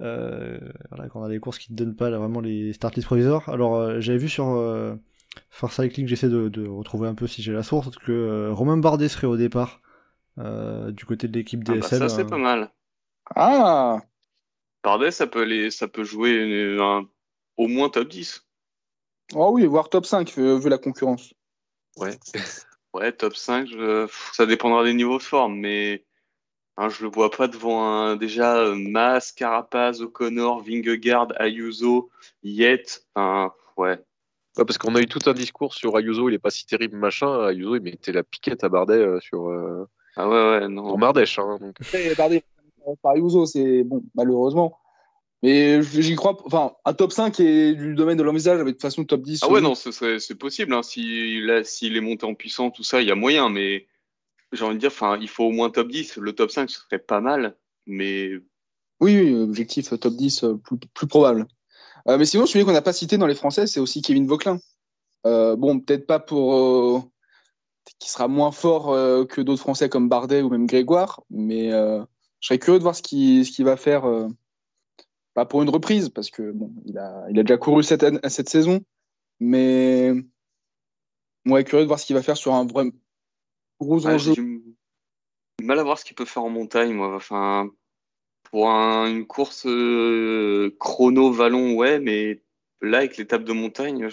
[0.00, 0.58] Euh,
[1.12, 3.48] quand on a des courses qui ne donnent pas vraiment les start list provisoires.
[3.48, 4.94] Alors euh, j'avais vu sur euh,
[5.50, 9.26] Far Cycling, j'essaie de, retrouver un peu si j'ai la source, que Romain Bardet serait
[9.26, 9.80] au départ
[10.38, 11.80] du côté de l'équipe DSM.
[11.82, 12.70] Ah bah ça c'est pas mal.
[13.34, 13.98] Ah
[14.82, 17.06] Bardet, ça peut, aller, ça peut jouer un
[17.58, 18.46] au moins top 10.
[19.34, 21.34] Oh oui, voire top 5, vu la concurrence.
[21.98, 22.18] Ouais.
[22.94, 23.68] ouais, top 5,
[24.32, 26.04] ça dépendra des niveaux de forme, mais
[26.80, 32.10] hein, je le vois pas devant un déjà euh, Mas, Carapaz, O'Connor, Vingegaard, Ayuso,
[32.42, 33.04] Yet.
[33.14, 33.98] Enfin, ouais.
[34.56, 37.46] parce qu'on a eu tout un discours sur Ayuso, il est pas si terrible, machin.
[37.46, 39.48] Ayuso, il mettait la piquette à Bardet euh, sur.
[39.48, 40.88] Euh, ah ouais, ouais, non.
[40.88, 41.38] Pour Mardèche.
[41.38, 41.76] Hein, donc.
[42.16, 42.42] Bardet,
[43.02, 44.79] par Ayuso, c'est bon, malheureusement.
[45.42, 46.36] Mais j'y crois.
[46.44, 49.40] Enfin, un top 5 est du domaine de l'envisage avec de façon top 10.
[49.42, 50.74] Ah ouais, non, c'est possible.
[50.74, 50.82] Hein.
[50.82, 53.48] S'il est monté en puissance, tout ça, il y a moyen.
[53.48, 53.86] Mais
[54.52, 56.16] j'ai envie de dire, enfin, il faut au moins top 10.
[56.18, 57.56] Le top 5, ce serait pas mal.
[57.86, 58.32] Mais.
[59.00, 60.60] Oui, oui, objectif top 10, euh,
[60.92, 61.46] plus, probable.
[62.06, 64.58] Euh, mais sinon, celui qu'on n'a pas cité dans les Français, c'est aussi Kevin Vauquelin.
[65.26, 67.10] Euh, bon, peut-être pas pour.
[67.98, 68.94] qui sera moins fort
[69.26, 71.22] que d'autres Français comme Bardet ou même Grégoire.
[71.30, 74.04] Mais je serais curieux de voir ce qu'il ce va faire
[75.34, 78.48] pas pour une reprise, parce que bon, il a, il a déjà couru cette, cette
[78.48, 78.80] saison,
[79.38, 80.12] mais
[81.44, 82.90] moi, curieux de voir ce qu'il va faire sur un vrai
[83.80, 84.34] gros enjeu.
[84.34, 87.14] J'ai mal à voir ce qu'il peut faire en montagne, moi.
[87.14, 87.70] Enfin,
[88.50, 92.42] pour une course euh, chrono vallon, ouais, mais
[92.82, 94.08] là, avec l'étape de montagne.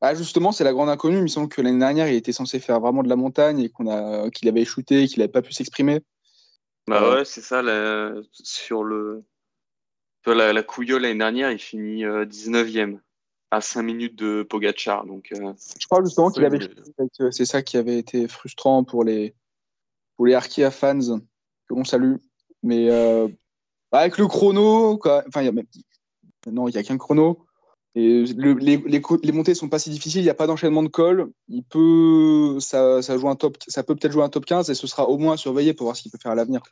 [0.00, 1.16] Ah, justement, c'est la grande inconnue.
[1.16, 3.68] Il me semble que l'année dernière, il était censé faire vraiment de la montagne et
[3.68, 6.00] qu'on a qu'il avait shooté, qu'il n'avait pas pu s'exprimer.
[6.86, 7.62] Bah euh, ouais, c'est ça.
[8.32, 9.24] Sur le
[10.34, 12.98] la, la Couillole l'année dernière, il finit 19e euh,
[13.50, 15.06] à 5 minutes de Pogachar.
[15.06, 16.60] Donc, euh, je crois justement qu'il avait.
[17.20, 19.34] Euh, c'est ça qui avait été frustrant pour les,
[20.16, 22.16] pour les Arkia fans que l'on salue.
[22.62, 22.90] Mais
[23.92, 25.52] avec le chrono, enfin, y a
[26.50, 27.44] non, il n'y a qu'un chrono.
[27.94, 30.88] Et les, les, les, montées sont pas si difficiles, il n'y a pas d'enchaînement de
[30.88, 31.32] col.
[31.48, 34.74] Il peut, ça, ça, joue un top, ça peut peut-être jouer un top 15 et
[34.74, 36.62] ce sera au moins surveillé pour voir ce qu'il peut faire à l'avenir.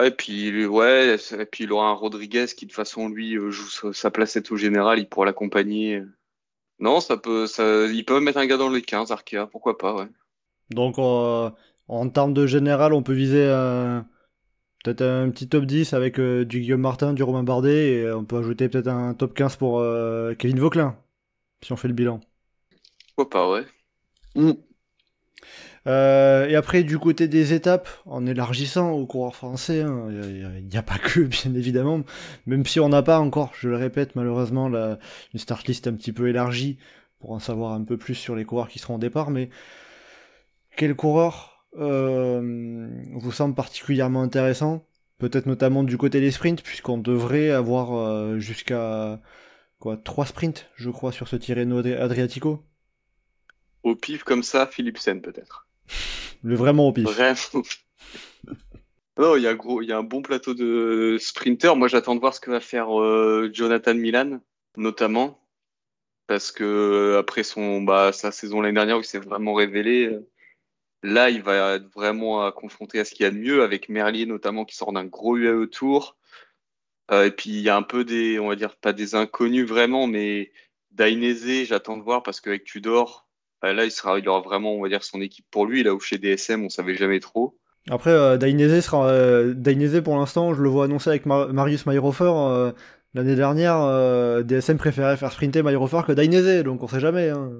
[0.00, 3.50] Ouais, puis, ouais, et puis il aura un Rodriguez qui, de toute façon, lui, euh,
[3.50, 6.02] joue sa placette au général, il pourra l'accompagner.
[6.78, 9.96] Non, ça peut, ça, ils peuvent mettre un gars dans les 15, Arkea, pourquoi pas,
[9.96, 10.06] ouais.
[10.70, 11.50] Donc, euh,
[11.88, 14.00] en termes de général, on peut viser euh,
[14.84, 18.38] peut-être un petit top 10 avec du Guillaume Martin, du Romain Bardet, et on peut
[18.38, 19.84] ajouter peut-être un top 15 pour
[20.38, 20.96] Kevin Vauclin,
[21.64, 22.20] si on fait le bilan.
[23.16, 23.66] Pourquoi pas, ouais.
[24.36, 24.52] Mm.
[25.88, 30.76] Euh, et après, du côté des étapes, en élargissant aux coureurs français, hein, il n'y
[30.76, 32.02] a, pas que, bien évidemment,
[32.46, 34.98] même si on n'a pas encore, je le répète, malheureusement, la,
[35.32, 36.78] une start list un petit peu élargie
[37.20, 39.48] pour en savoir un peu plus sur les coureurs qui seront au départ, mais
[40.76, 44.84] quel coureur euh, vous semble particulièrement intéressant
[45.18, 49.20] Peut-être notamment du côté des sprints, puisqu'on devrait avoir euh, jusqu'à
[49.80, 52.62] quoi trois sprints, je crois, sur ce Tirreno Adriatico?
[53.82, 55.67] Au pif comme ça, Philipsen peut-être.
[56.42, 57.04] Le vraiment au pif.
[57.04, 57.64] Vraiment.
[59.18, 61.76] non, il y, a gros, y a un bon plateau de sprinters.
[61.76, 64.40] Moi, j'attends de voir ce que va faire euh, Jonathan Milan,
[64.76, 65.44] notamment.
[66.26, 70.06] Parce que euh, après son, bah, sa saison l'année dernière où il s'est vraiment révélé,
[70.06, 70.28] euh,
[71.02, 74.26] là, il va être vraiment confronté à ce qu'il y a de mieux, avec Merlier
[74.26, 76.16] notamment qui sort d'un gros UAE Tour.
[77.12, 80.06] et puis, il y a un peu des, on va dire, pas des inconnus vraiment,
[80.06, 80.52] mais
[80.90, 83.27] Dainese, j'attends de voir parce qu'avec Tudor,
[83.62, 85.82] là, il, sera, il aura vraiment, on va dire, son équipe pour lui.
[85.82, 87.58] Là où chez DSM, on savait jamais trop.
[87.90, 89.08] Après, euh, sera.
[89.08, 92.32] Euh, pour l'instant, je le vois annoncé avec Marius Mayrofer.
[92.34, 92.72] Euh,
[93.14, 97.30] l'année dernière, euh, DSM préférait faire sprinter Mayrofer que Dainese, donc on sait jamais.
[97.30, 97.50] Hein.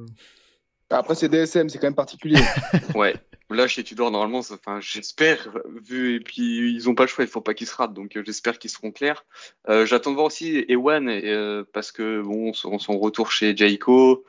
[0.90, 2.40] Après, c'est DSM, c'est quand même particulier.
[2.94, 3.14] ouais.
[3.51, 5.49] Là, chez Tudor, normalement, enfin, j'espère,
[5.82, 8.18] vu, et puis ils ont pas le choix, il faut pas qu'ils se ratent, donc
[8.26, 9.24] j'espère qu'ils seront clairs.
[9.66, 14.26] J'attends de voir aussi Ewan, parce que bon, son, son retour chez Jayco,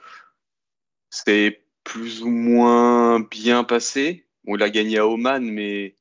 [1.10, 4.26] c'est plus ou moins bien passé.
[4.44, 5.96] Bon, il a gagné à Oman, mais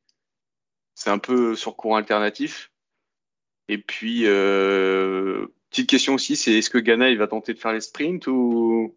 [0.94, 2.70] c'est un peu sur courant alternatif.
[3.68, 7.72] Et puis, euh, Petite question aussi, c'est est-ce que Ghana il va tenter de faire
[7.72, 8.96] les sprints ou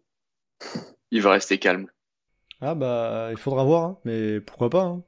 [1.10, 1.90] il va rester calme?
[2.60, 4.84] Ah bah il faudra voir, hein, mais pourquoi pas.
[4.84, 5.04] hein.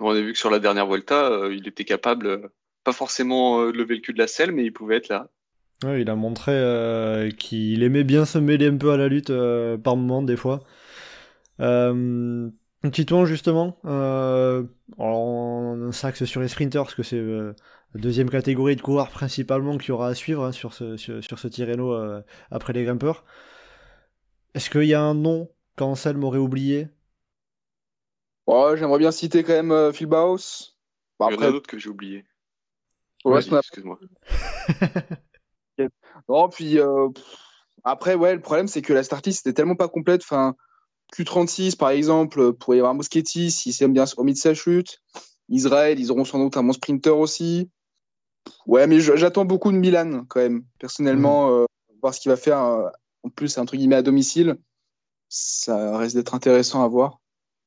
[0.00, 2.48] On a vu que sur la dernière Volta, euh, il était capable, euh,
[2.84, 5.30] pas forcément euh, de lever le cul de la selle, mais il pouvait être là.
[5.82, 9.30] Ouais, il a montré euh, qu'il aimait bien se mêler un peu à la lutte
[9.30, 10.60] euh, par moment des fois.
[11.60, 12.50] Euh,
[12.92, 14.64] Titouan justement, euh,
[14.98, 17.54] alors, on s'axe sur les sprinters parce que c'est euh,
[17.94, 21.22] la deuxième catégorie de coureurs principalement qu'il y aura à suivre hein, sur ce, sur,
[21.24, 23.24] sur ce Tirreno euh, après les grimpeurs.
[24.54, 26.88] Est-ce qu'il y a un nom qu'Anselme aurait oublié?
[28.46, 30.76] Ouais, J'aimerais bien citer quand même euh, Phil Baus.
[31.18, 32.26] Bon, Il y en a après, d'autres que j'ai oubliés.
[33.24, 33.98] ouais, excuse-moi.
[36.28, 37.08] Non, puis euh,
[37.84, 40.22] après, ouais, le problème, c'est que la start list était tellement pas complète.
[40.22, 40.54] Enfin,
[41.14, 45.00] Q36, par exemple, pour y avoir Moschetti, s'il s'est bien remis de sa chute.
[45.48, 47.70] Israël, ils auront sans doute un bon sprinter aussi.
[48.66, 50.64] Ouais, mais j'attends beaucoup de Milan, quand même.
[50.78, 51.64] Personnellement, euh,
[52.00, 52.62] voir ce qu'il va faire.
[52.62, 52.88] euh,
[53.22, 54.56] en plus, entre guillemets, à domicile.
[55.28, 57.20] Ça risque d'être intéressant à voir.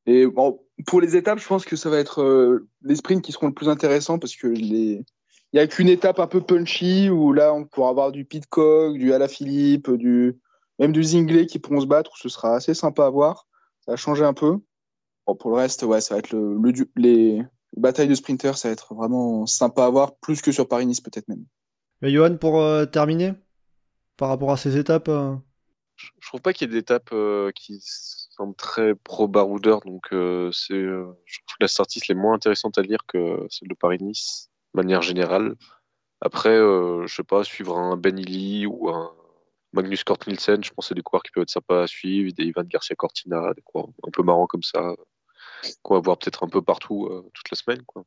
[0.05, 3.31] Et bon, pour les étapes, je pense que ça va être euh, les sprints qui
[3.31, 5.05] seront le plus intéressants parce que les,
[5.53, 9.13] n'y a qu'une étape un peu punchy où là, on pourra avoir du Pitcock, du
[9.13, 10.39] Alaphilippe, du,
[10.79, 12.11] même du Zingley qui pourront se battre.
[12.13, 13.47] où Ce sera assez sympa à voir.
[13.85, 14.57] Ça va changer un peu.
[15.27, 17.45] Bon, pour le reste, ouais, ça va être le, le du- les, les
[17.81, 21.27] batailles de sprinters, ça va être vraiment sympa à voir, plus que sur Paris-Nice peut-être
[21.27, 21.45] même.
[22.01, 23.33] Mais Johan, pour euh, terminer,
[24.17, 25.35] par rapport à ces étapes, euh,
[25.95, 30.51] Je je trouve pas qu'il y ait d'étapes euh, qui semblent très pro-baroudeur, donc euh,
[30.51, 34.49] c'est, euh, je trouve la startiste les moins intéressantes à lire que celle de Paris-Nice,
[34.73, 35.55] manière générale.
[36.21, 39.11] Après, euh, je sais pas, suivre un Ben Illy ou un
[39.73, 42.31] Magnus Cort Nielsen, je pense que c'est des coureurs qui peuvent être sympas à suivre,
[42.33, 44.95] des Ivan Garcia Cortina, des coureurs un peu marrants comme ça,
[45.81, 47.81] qu'on va voir peut-être un peu partout euh, toute la semaine.
[47.85, 48.03] Quoi.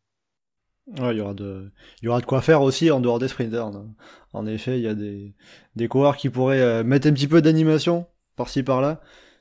[0.88, 3.66] Il y aura de, il y aura de quoi faire aussi en dehors des sprinters.
[3.66, 3.88] hein.
[4.32, 5.34] En effet, il y a des,
[5.74, 8.06] des coureurs qui pourraient euh, mettre un petit peu d'animation
[8.36, 9.00] par-ci par-là.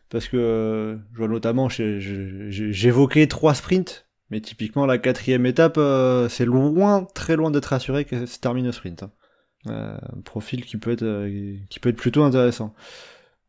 [0.10, 6.46] Parce que je vois notamment, j'évoquais trois sprints, mais typiquement la quatrième étape, euh, c'est
[6.46, 9.04] loin, très loin d'être assuré que se termine au sprint.
[9.04, 9.12] hein.
[9.68, 12.76] Euh, profil qui peut être, euh, qui peut être plutôt intéressant.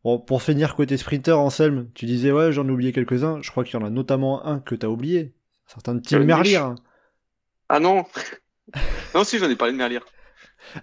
[0.03, 3.39] Bon, pour finir côté sprinter, Anselme, tu disais ouais, j'en ai oublié quelques-uns.
[3.41, 5.33] Je crois qu'il y en a notamment un que t'as oublié.
[5.67, 6.27] Certain Tim Cavendish.
[6.27, 6.55] Merlier.
[6.55, 6.75] hein.
[7.69, 8.05] Ah non
[9.15, 9.99] Non, si, j'en ai parlé de Merlier.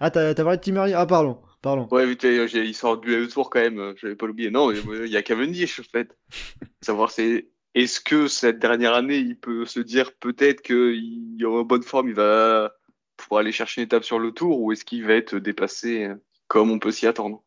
[0.01, 1.89] Ah, t'as parlé de Tim Merlier Ah, pardon, pardon.
[1.91, 4.51] Ouais, mais il sort du tour quand même, euh, j'avais pas l'oublier.
[4.51, 6.17] Non, mais, il y a Cavendish, en fait.
[6.83, 11.64] Savoir, c'est est-ce que cette dernière année, il peut se dire peut-être qu'il est en
[11.64, 12.72] bonne forme, il va
[13.16, 16.16] pouvoir aller chercher une étape sur le tour, ou est-ce qu'il va être dépassé euh,
[16.49, 17.43] comme on peut s'y attendre?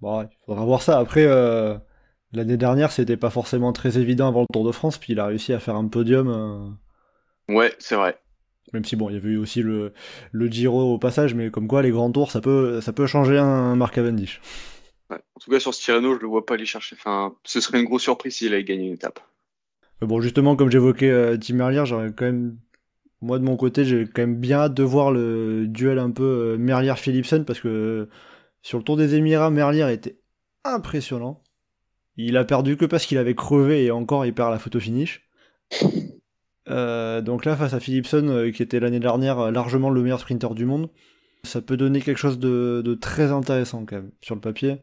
[0.00, 0.98] Bon, ouais, faudra voir ça.
[0.98, 1.76] Après, euh,
[2.32, 5.26] l'année dernière, c'était pas forcément très évident avant le Tour de France, puis il a
[5.26, 6.70] réussi à faire un podium, euh,
[7.48, 8.20] Ouais, c'est vrai.
[8.72, 9.92] même si bon, il y avait eu aussi le,
[10.32, 13.38] le Giro au passage, mais comme quoi les grands tours, ça peut, ça peut changer
[13.38, 14.40] un Mark Cavendish.
[15.10, 15.18] Ouais.
[15.34, 16.96] En tout cas, sur ce Tirreno, je le vois pas aller chercher.
[16.98, 19.20] Enfin, ce serait une grosse surprise s'il avait gagné une étape.
[20.02, 22.58] Bon, justement, comme j'évoquais euh, Tim Merlier, j'aurais quand même,
[23.22, 26.22] moi de mon côté, j'ai quand même bien hâte de voir le duel un peu
[26.22, 28.10] euh, Merlier-Philipsen, parce que euh,
[28.60, 30.18] sur le Tour des Émirats, Merlier était
[30.64, 31.42] impressionnant.
[32.16, 35.28] Il a perdu que parce qu'il avait crevé et encore il perd la photo finish.
[36.66, 40.88] Donc là, face à Philipson, qui était l'année dernière largement le meilleur sprinter du monde,
[41.44, 44.78] ça peut donner quelque chose de, de très intéressant quand même sur le papier.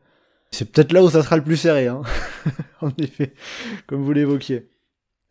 [0.52, 2.04] C'est peut-être là où ça sera le plus serré, hein.
[2.82, 3.34] en effet,
[3.88, 4.70] comme vous l'évoquiez.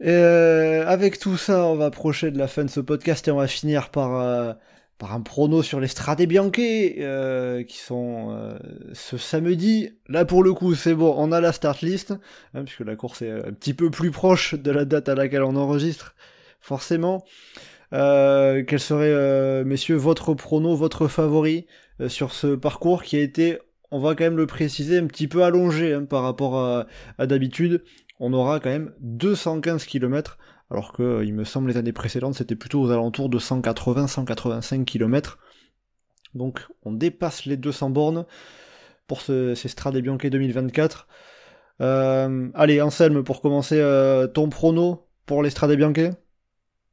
[0.05, 3.37] Euh, avec tout ça, on va approcher de la fin de ce podcast et on
[3.37, 4.53] va finir par, euh,
[4.99, 8.59] par un prono sur les Strade Bianche euh, qui sont euh,
[8.95, 9.91] ce samedi.
[10.09, 12.15] Là pour le coup, c'est bon, on a la start list,
[12.55, 15.45] hein, puisque la course est un petit peu plus proche de la date à laquelle
[15.45, 16.15] on enregistre,
[16.61, 17.25] forcément.
[17.93, 21.67] Quel serait, messieurs, votre prono, votre favori
[22.09, 23.59] sur ce parcours qui a été,
[23.91, 27.85] on va quand même le préciser, un petit peu allongé hein, par rapport à d'habitude
[28.23, 30.39] on aura quand même 215 km,
[30.71, 34.85] alors que euh, il me semble les années précédentes c'était plutôt aux alentours de 180-185
[34.85, 35.39] km.
[36.33, 38.25] Donc on dépasse les 200 bornes
[39.09, 41.09] pour ce, ces Strade Bianche 2024.
[41.81, 46.15] Euh, allez Anselme, pour commencer, euh, ton prono pour les Strade Bianche?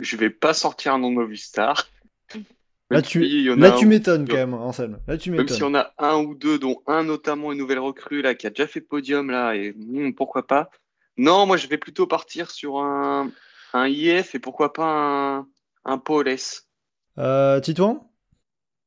[0.01, 1.89] Je vais pas sortir un nom de Movistar.
[2.89, 5.93] Là tu, si là tu m'étonnes quand même Anselme, là tu Même si on a
[5.99, 9.29] un ou deux, dont un notamment une nouvelle recrue là qui a déjà fait podium
[9.29, 10.71] là, et hmm, pourquoi pas.
[11.19, 13.29] Non, moi je vais plutôt partir sur un,
[13.73, 15.47] un IF et pourquoi pas un,
[15.83, 16.69] un Paul S.
[17.17, 18.09] Euh, Titouan?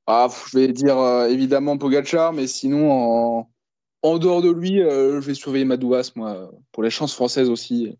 [0.07, 3.51] Ah, je vais dire euh, évidemment Pogacar, mais sinon, en,
[4.01, 7.99] en dehors de lui, euh, je vais surveiller Madouas, moi, pour les chances françaises aussi.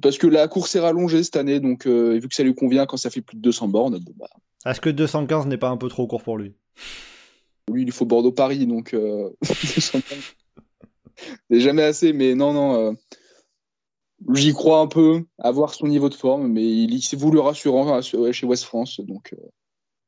[0.00, 2.86] Parce que la course est rallongée cette année, donc euh, vu que ça lui convient
[2.86, 4.30] quand ça fait plus de 200 bornes, bon, bah,
[4.64, 6.54] Est-ce que 215 n'est pas un peu trop court pour lui?
[7.68, 10.00] Lui, il faut Bordeaux-Paris, donc euh, c'est
[11.50, 12.12] jamais assez.
[12.12, 12.92] Mais non, non, euh,
[14.34, 18.00] j'y crois un peu, à voir son niveau de forme, mais il, s'est voulu rassurant
[18.02, 19.48] chez West France, donc euh,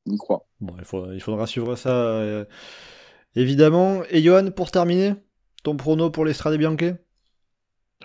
[0.06, 0.46] on y croit.
[0.60, 2.46] Bon, il, faudra suivre ça,
[3.34, 4.02] évidemment.
[4.10, 5.14] Et Johan, pour terminer,
[5.62, 6.94] ton prono pour l'Estrade Bianche?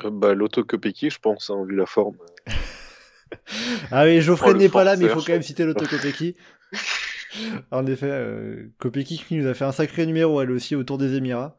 [0.04, 2.18] Bah, L'Auto je pense, hein, vu la forme.
[3.92, 5.86] ah oui, Geoffrey n'est pas là, mais il faut quand même citer l'Auto
[7.72, 11.58] en effet, euh, qui nous a fait un sacré numéro, elle aussi, autour des Émirats.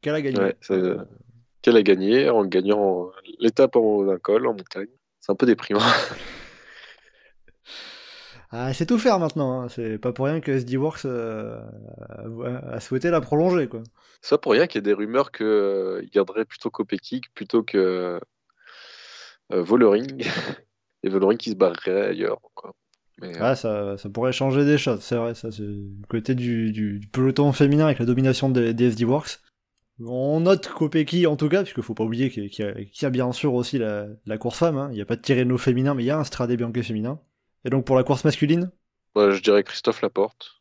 [0.00, 0.54] Qu'elle a gagné.
[1.62, 4.88] Qu'elle a gagné en gagnant l'étape en col, en montagne.
[5.20, 5.80] C'est un peu déprimant.
[8.50, 9.60] ah, c'est tout faire maintenant.
[9.60, 9.68] Hein.
[9.68, 11.60] C'est pas pour rien que SD Works euh,
[12.72, 13.68] a souhaité la prolonger.
[13.68, 13.82] Quoi.
[14.22, 17.62] C'est pas pour rien qu'il y a des rumeurs qu'il euh, garderait plutôt Kopecky plutôt
[17.62, 18.20] que
[19.52, 20.24] euh, Vollering.
[21.02, 22.40] Et Vollering qui se barrerait ailleurs.
[22.54, 22.74] Quoi.
[23.38, 27.00] Ah, ça, ça, pourrait changer des choses, c'est vrai, ça, c'est le côté du, du,
[27.12, 29.40] peloton féminin avec la domination des, SD Works.
[30.04, 33.54] On note Kopecky en tout cas, puisqu'il faut pas oublier qu'il y, a bien sûr
[33.54, 34.88] aussi la, la course femme, hein.
[34.92, 37.20] il n'y a pas de Tirreno féminin, mais il y a un Strade Bianche féminin.
[37.64, 38.70] Et donc pour la course masculine?
[39.16, 40.60] Je dirais Christophe Laporte.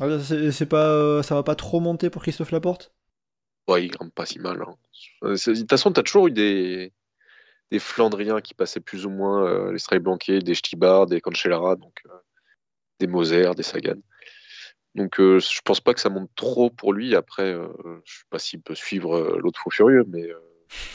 [0.00, 2.92] Ah, c'est pas, euh, ça va pas trop monter pour Christophe Laporte?
[3.66, 4.62] Ouais, il grimpe pas si mal.
[4.62, 4.74] Hein.
[5.22, 6.92] De toute façon, t'as toujours eu des,
[7.70, 11.76] des Flandriens qui passaient plus ou moins euh, les Stray Blanquet, des Stibar, des Cancellara,
[11.76, 12.14] donc euh,
[13.00, 14.00] des Moser, des Sagan.
[14.94, 17.14] Donc euh, je pense pas que ça monte trop pour lui.
[17.14, 17.54] Après,
[18.04, 20.28] je sais pas s'il peut suivre l'autre fou furieux, mais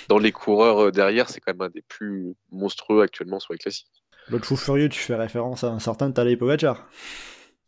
[0.09, 4.03] dans les coureurs derrière, c'est quand même un des plus monstrueux actuellement sur les classiques.
[4.29, 6.87] L'autre fou furieux, tu fais référence à un certain Tadej Pogacar.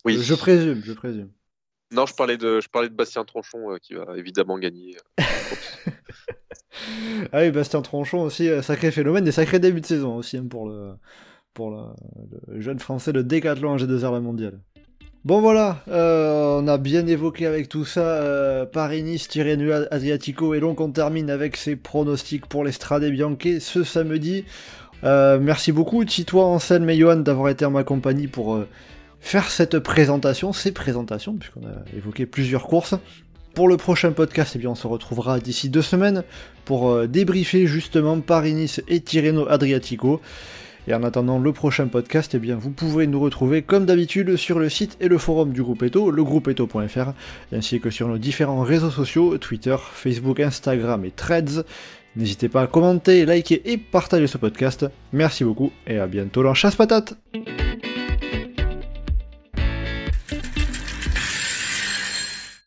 [0.05, 0.17] Oui.
[0.21, 1.31] Je présume, je présume.
[1.91, 4.95] Non, je parlais de, je parlais de Bastien Tronchon qui va évidemment gagner.
[7.31, 10.47] ah oui, Bastien Tronchon aussi, euh, sacré phénomène, des sacrés débuts de saison aussi hein,
[10.49, 10.95] pour le,
[11.53, 14.59] pour le, jeune français de décathlon en G2R la mondiale.
[15.25, 20.59] Bon voilà, euh, on a bien évoqué avec tout ça euh, Paris-Nice, Tirreno Adriatico, et
[20.59, 24.45] donc on termine avec ses pronostics pour l'Estrade Bianche ce samedi.
[25.03, 28.59] merci beaucoup Titois, Anselme et Johan d'avoir été en ma compagnie pour
[29.19, 32.93] faire cette présentation, ces présentations, puisqu'on a évoqué plusieurs courses.
[33.55, 36.23] Pour le prochain podcast, eh bien, on se retrouvera d'ici deux semaines
[36.65, 40.19] pour euh, débriefer justement Paris-Nice et Tirreno Adriatico.
[40.87, 44.59] Et en attendant le prochain podcast, eh bien, vous pouvez nous retrouver comme d'habitude sur
[44.59, 47.11] le site et le forum du groupe Eto, legroupeeto.fr,
[47.51, 51.63] ainsi que sur nos différents réseaux sociaux, Twitter, Facebook, Instagram et Threads.
[52.15, 54.85] N'hésitez pas à commenter, liker et partager ce podcast.
[55.11, 57.15] Merci beaucoup et à bientôt dans Chasse Patate